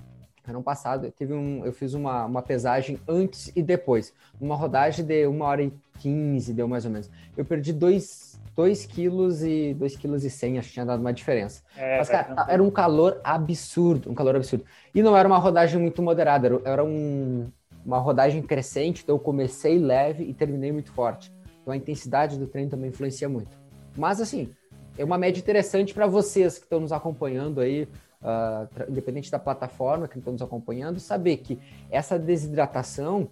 [0.44, 4.12] Verão passado, teve um, eu fiz uma, uma pesagem antes e depois.
[4.40, 7.08] Uma rodagem de 1 hora e 15, deu mais ou menos.
[7.36, 8.40] Eu perdi 2
[8.88, 11.62] quilos e 2 quilos e 100, acho que tinha dado uma diferença.
[11.76, 14.64] É, Mas, cara, era um calor absurdo, um calor absurdo.
[14.92, 17.48] E não era uma rodagem muito moderada, era, era um,
[17.86, 21.32] uma rodagem crescente, então eu comecei leve e terminei muito forte.
[21.62, 23.56] Então a intensidade do treino também influencia muito.
[23.96, 24.50] Mas, assim,
[24.96, 27.88] é uma média interessante para vocês que estão nos acompanhando aí,
[28.22, 31.58] uh, independente da plataforma que estão nos acompanhando, saber que
[31.90, 33.22] essa desidratação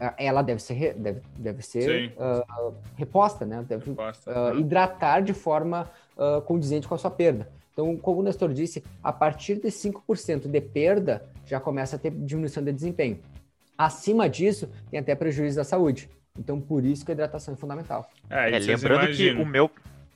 [0.00, 3.64] uh, ela deve ser, deve, deve ser uh, reposta, né?
[3.68, 5.90] Deve reposta, hidratar de forma
[6.46, 7.48] condizente com a sua perda.
[7.72, 12.10] Então, como o Nestor disse, a partir de 5% de perda, já começa a ter
[12.10, 13.18] diminuição de desempenho.
[13.76, 16.08] Acima disso, tem até prejuízo da saúde.
[16.38, 18.08] Então, por isso que a hidratação é fundamental.
[18.28, 19.70] É, é lembrando que o meu,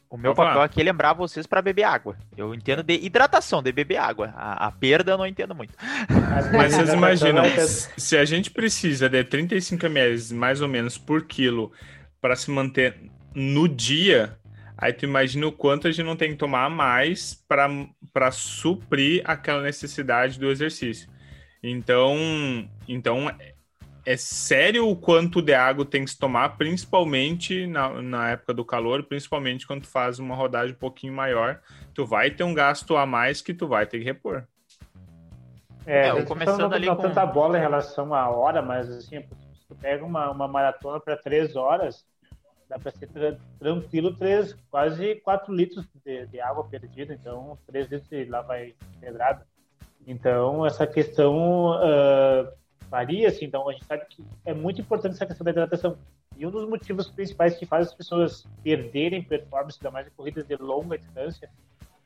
[0.09, 2.17] o meu papel aqui é lembrar vocês para beber água.
[2.37, 4.33] Eu entendo de hidratação, de beber água.
[4.37, 5.75] A, a perda eu não entendo muito.
[6.53, 7.45] Mas vocês imaginam,
[7.97, 11.73] se a gente precisa de 35 ml mais ou menos por quilo
[12.21, 12.97] para se manter
[13.35, 14.39] no dia,
[14.79, 19.63] aí tu imagina o quanto a gente não tem que tomar mais para suprir aquela
[19.63, 21.09] necessidade do exercício.
[21.63, 22.17] Então,
[22.87, 23.29] então
[24.07, 28.65] é sério o quanto de água tem que se tomar, principalmente na, na época do
[28.65, 31.61] calor, principalmente quando tu faz uma rodagem um pouquinho maior,
[31.93, 34.45] tu vai ter um gasto a mais que tu vai ter que repor.
[35.85, 36.95] É, é começando ali com...
[36.95, 41.17] tanta bola em relação à hora, mas assim, se tu pega uma, uma maratona para
[41.17, 42.07] três horas,
[42.69, 43.09] dá para ser
[43.59, 49.45] tranquilo três, quase quatro litros de, de, água perdida, então três litros lá vai pedrada.
[50.07, 52.49] Então essa questão uh,
[52.91, 55.99] varia, assim, então a gente sabe que é muito importante essa questão da hidratação.
[56.37, 60.47] E um dos motivos principais que faz as pessoas perderem performance, ainda mais em corridas
[60.47, 61.49] de longa distância,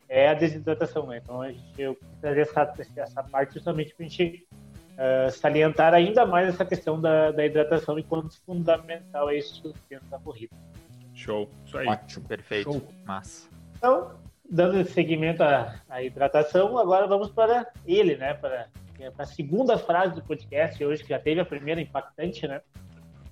[0.08, 1.20] é a desidratação, né?
[1.22, 4.46] Então a gente eu trazer essa, essa parte justamente para a gente
[4.92, 10.08] uh, salientar ainda mais essa questão da, da hidratação e quanto fundamental é isso dentro
[10.08, 10.54] da corrida.
[11.14, 11.86] Show, isso aí.
[11.86, 12.82] Ótimo, perfeito, Show.
[13.04, 13.48] massa.
[13.76, 14.18] Então,
[14.50, 18.34] dando seguimento à, à hidratação, agora vamos para ele, né?
[18.34, 18.68] Para
[19.04, 22.60] é para a segunda frase do podcast hoje, que já teve a primeira impactante, né?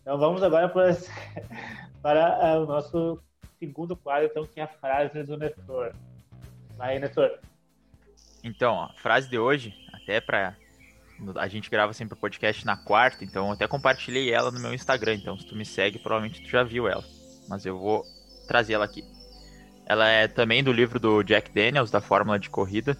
[0.01, 0.69] Então vamos agora
[2.03, 3.23] para, uh, o nosso
[3.59, 5.93] segundo quadro, então, que é a frase do Nestor.
[6.77, 7.39] Vai, Nestor.
[8.43, 10.57] Então, a frase de hoje, até para
[11.37, 14.73] a gente grava sempre o podcast na quarta, então eu até compartilhei ela no meu
[14.73, 17.05] Instagram, então se tu me segue, provavelmente tu já viu ela.
[17.49, 18.05] Mas eu vou
[18.47, 19.05] trazer ela aqui.
[19.85, 22.97] Ela é também do livro do Jack Daniels, da Fórmula de Corrida.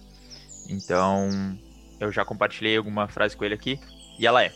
[0.67, 1.29] Então,
[1.99, 3.79] eu já compartilhei alguma frase com ele aqui.
[4.17, 4.51] E ela é: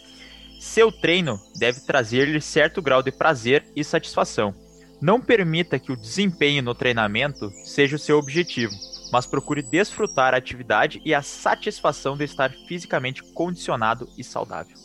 [0.60, 4.54] Seu treino deve trazer-lhe certo grau de prazer e satisfação.
[5.02, 8.74] Não permita que o desempenho no treinamento seja o seu objetivo,
[9.12, 14.78] mas procure desfrutar a atividade e a satisfação de estar fisicamente condicionado e saudável.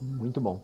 [0.00, 0.62] Muito bom.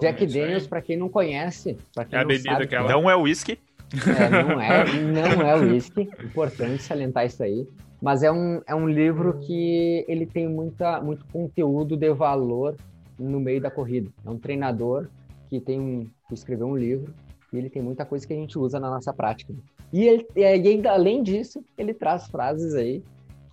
[0.00, 2.88] Jack Daniels, para quem não conhece, quem é a não bebida sabe, que ela...
[2.88, 3.58] não é whisky.
[3.94, 6.10] É, não é, não é whisky.
[6.22, 7.66] Importante salientar isso aí.
[8.00, 12.76] Mas é um, é um livro que ele tem muita, muito conteúdo de valor
[13.18, 14.10] no meio da corrida.
[14.24, 15.08] É um treinador
[15.48, 17.14] que tem um, que escreveu um livro
[17.52, 19.54] e ele tem muita coisa que a gente usa na nossa prática.
[19.92, 23.02] E, ele, e ainda além disso, ele traz frases aí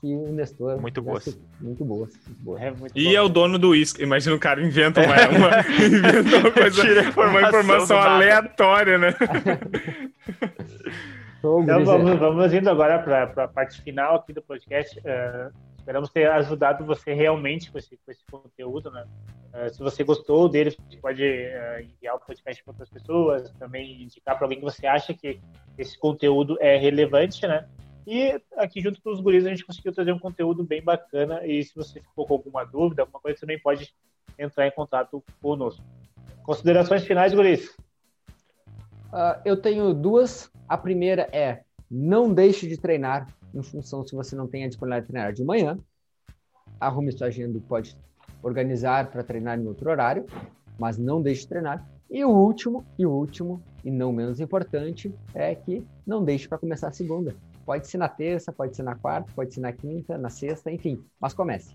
[0.02, 2.62] que o Nestor muito boas, muito boas, muito boas.
[2.62, 3.12] É muito e bom.
[3.12, 4.04] é o dono do uísque.
[4.04, 9.16] Imagina o cara inventa uma, uma inventa uma coisa, uma informação aleatória, né?
[11.44, 14.98] Então vamos, vamos indo agora para a parte final aqui do podcast.
[15.00, 19.06] Uh, esperamos ter ajudado você realmente com esse, com esse conteúdo, né?
[19.54, 24.04] Uh, se você gostou dele, você pode uh, enviar o podcast para outras pessoas, também
[24.04, 25.41] indicar para alguém que você acha que
[25.78, 27.68] esse conteúdo é relevante, né?
[28.08, 31.62] E aqui junto com os guris a gente conseguiu trazer um conteúdo bem bacana e
[31.62, 33.94] se você ficou com alguma dúvida, alguma coisa, também pode
[34.39, 35.84] entrar em contato conosco.
[36.41, 37.76] Considerações finais, guris?
[39.14, 40.49] Uh, eu tenho duas.
[40.68, 45.05] A primeira é não deixe de treinar em função se você não tem a disponibilidade
[45.05, 45.78] de treinar de manhã.
[46.80, 47.95] Arrume sua agenda pode
[48.41, 50.26] organizar para treinar em outro horário,
[50.80, 51.88] mas não deixe de treinar.
[52.09, 56.57] E o último, e o último, e não menos importante, é que não deixe para
[56.57, 57.36] começar a segunda.
[57.64, 60.99] Pode ser na terça, pode ser na quarta, pode ser na quinta, na sexta, enfim,
[61.20, 61.74] mas comece.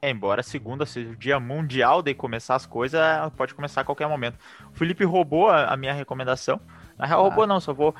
[0.00, 3.00] É, embora segunda seja o dia mundial de começar as coisas,
[3.36, 4.38] pode começar a qualquer momento.
[4.72, 6.60] O Felipe roubou a, a minha recomendação.
[6.96, 7.22] Na real, ah.
[7.24, 7.94] roubou não, só vou.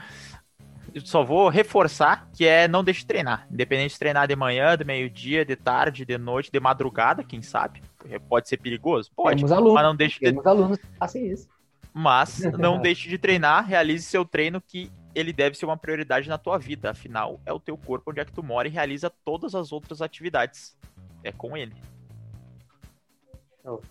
[1.04, 3.46] Só vou reforçar que é não deixe de treinar.
[3.50, 7.82] Independente de treinar de manhã, de meio-dia, de tarde, de noite, de madrugada, quem sabe.
[8.28, 9.10] Pode ser perigoso?
[9.14, 9.36] Pode.
[9.36, 10.48] Temos alunos, mas não deixe temos de...
[10.48, 11.46] alunos fazem isso.
[11.92, 16.38] Mas não deixe de treinar, realize seu treino que ele deve ser uma prioridade na
[16.38, 16.90] tua vida.
[16.90, 20.00] Afinal, é o teu corpo onde é que tu mora e realiza todas as outras
[20.00, 20.76] atividades.
[21.22, 21.74] É com ele.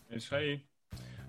[0.09, 0.61] É isso aí.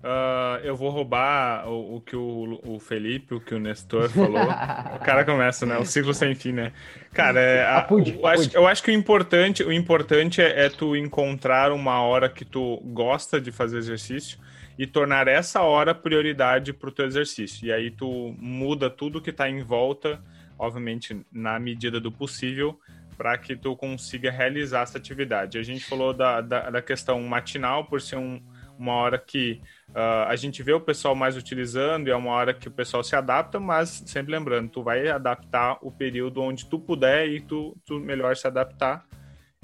[0.01, 4.39] Uh, eu vou roubar o, o que o, o, Felipe, o que o Nestor falou.
[4.95, 5.77] o cara começa, né?
[5.77, 6.71] O ciclo sem fim, né?
[7.11, 10.69] Cara, é, a, apude, eu, acho, eu, acho, que o importante, o importante é, é,
[10.69, 14.39] tu encontrar uma hora que tu gosta de fazer exercício
[14.77, 17.67] e tornar essa hora prioridade para o teu exercício.
[17.67, 20.23] E aí tu muda tudo que está em volta,
[20.57, 22.79] obviamente na medida do possível,
[23.19, 25.57] para que tu consiga realizar essa atividade.
[25.57, 28.41] A gente falou da, da, da questão matinal, por ser um,
[28.77, 32.53] uma hora que uh, a gente vê o pessoal mais utilizando e é uma hora
[32.53, 36.79] que o pessoal se adapta, mas sempre lembrando, tu vai adaptar o período onde tu
[36.79, 39.05] puder e tu, tu melhor se adaptar.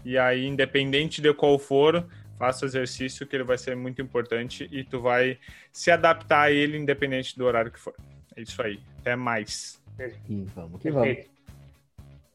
[0.04, 2.06] E aí, independente de qual for,
[2.38, 5.40] faça o exercício que ele vai ser muito importante e tu vai
[5.72, 7.96] se adaptar a ele independente do horário que for.
[8.36, 8.82] É isso aí.
[9.00, 9.82] Até mais.
[10.28, 11.35] E vamos que vamos.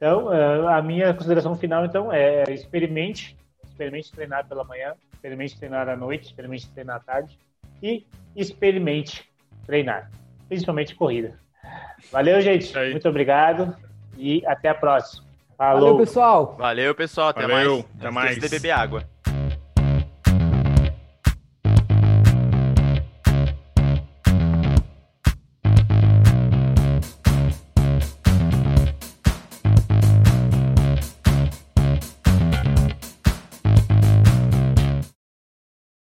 [0.01, 5.91] Então, eh, a minha consideração final, então, é experimente, experimente treinar pela manhã, experimente treinar
[5.91, 7.39] à noite, experimente treinar à tarde
[7.83, 9.29] e experimente
[9.67, 10.11] treinar,
[10.49, 11.39] principalmente corrida.
[12.11, 12.73] Valeu, gente.
[12.91, 13.77] Muito obrigado
[14.17, 15.29] e até a próxima.
[15.59, 15.81] Falou.
[15.81, 16.57] Valeu, pessoal.
[16.59, 17.29] Valeu, pessoal.
[17.29, 17.87] Até Valeu, mais.
[17.99, 18.39] Até mais.
[18.39, 19.05] de beber água.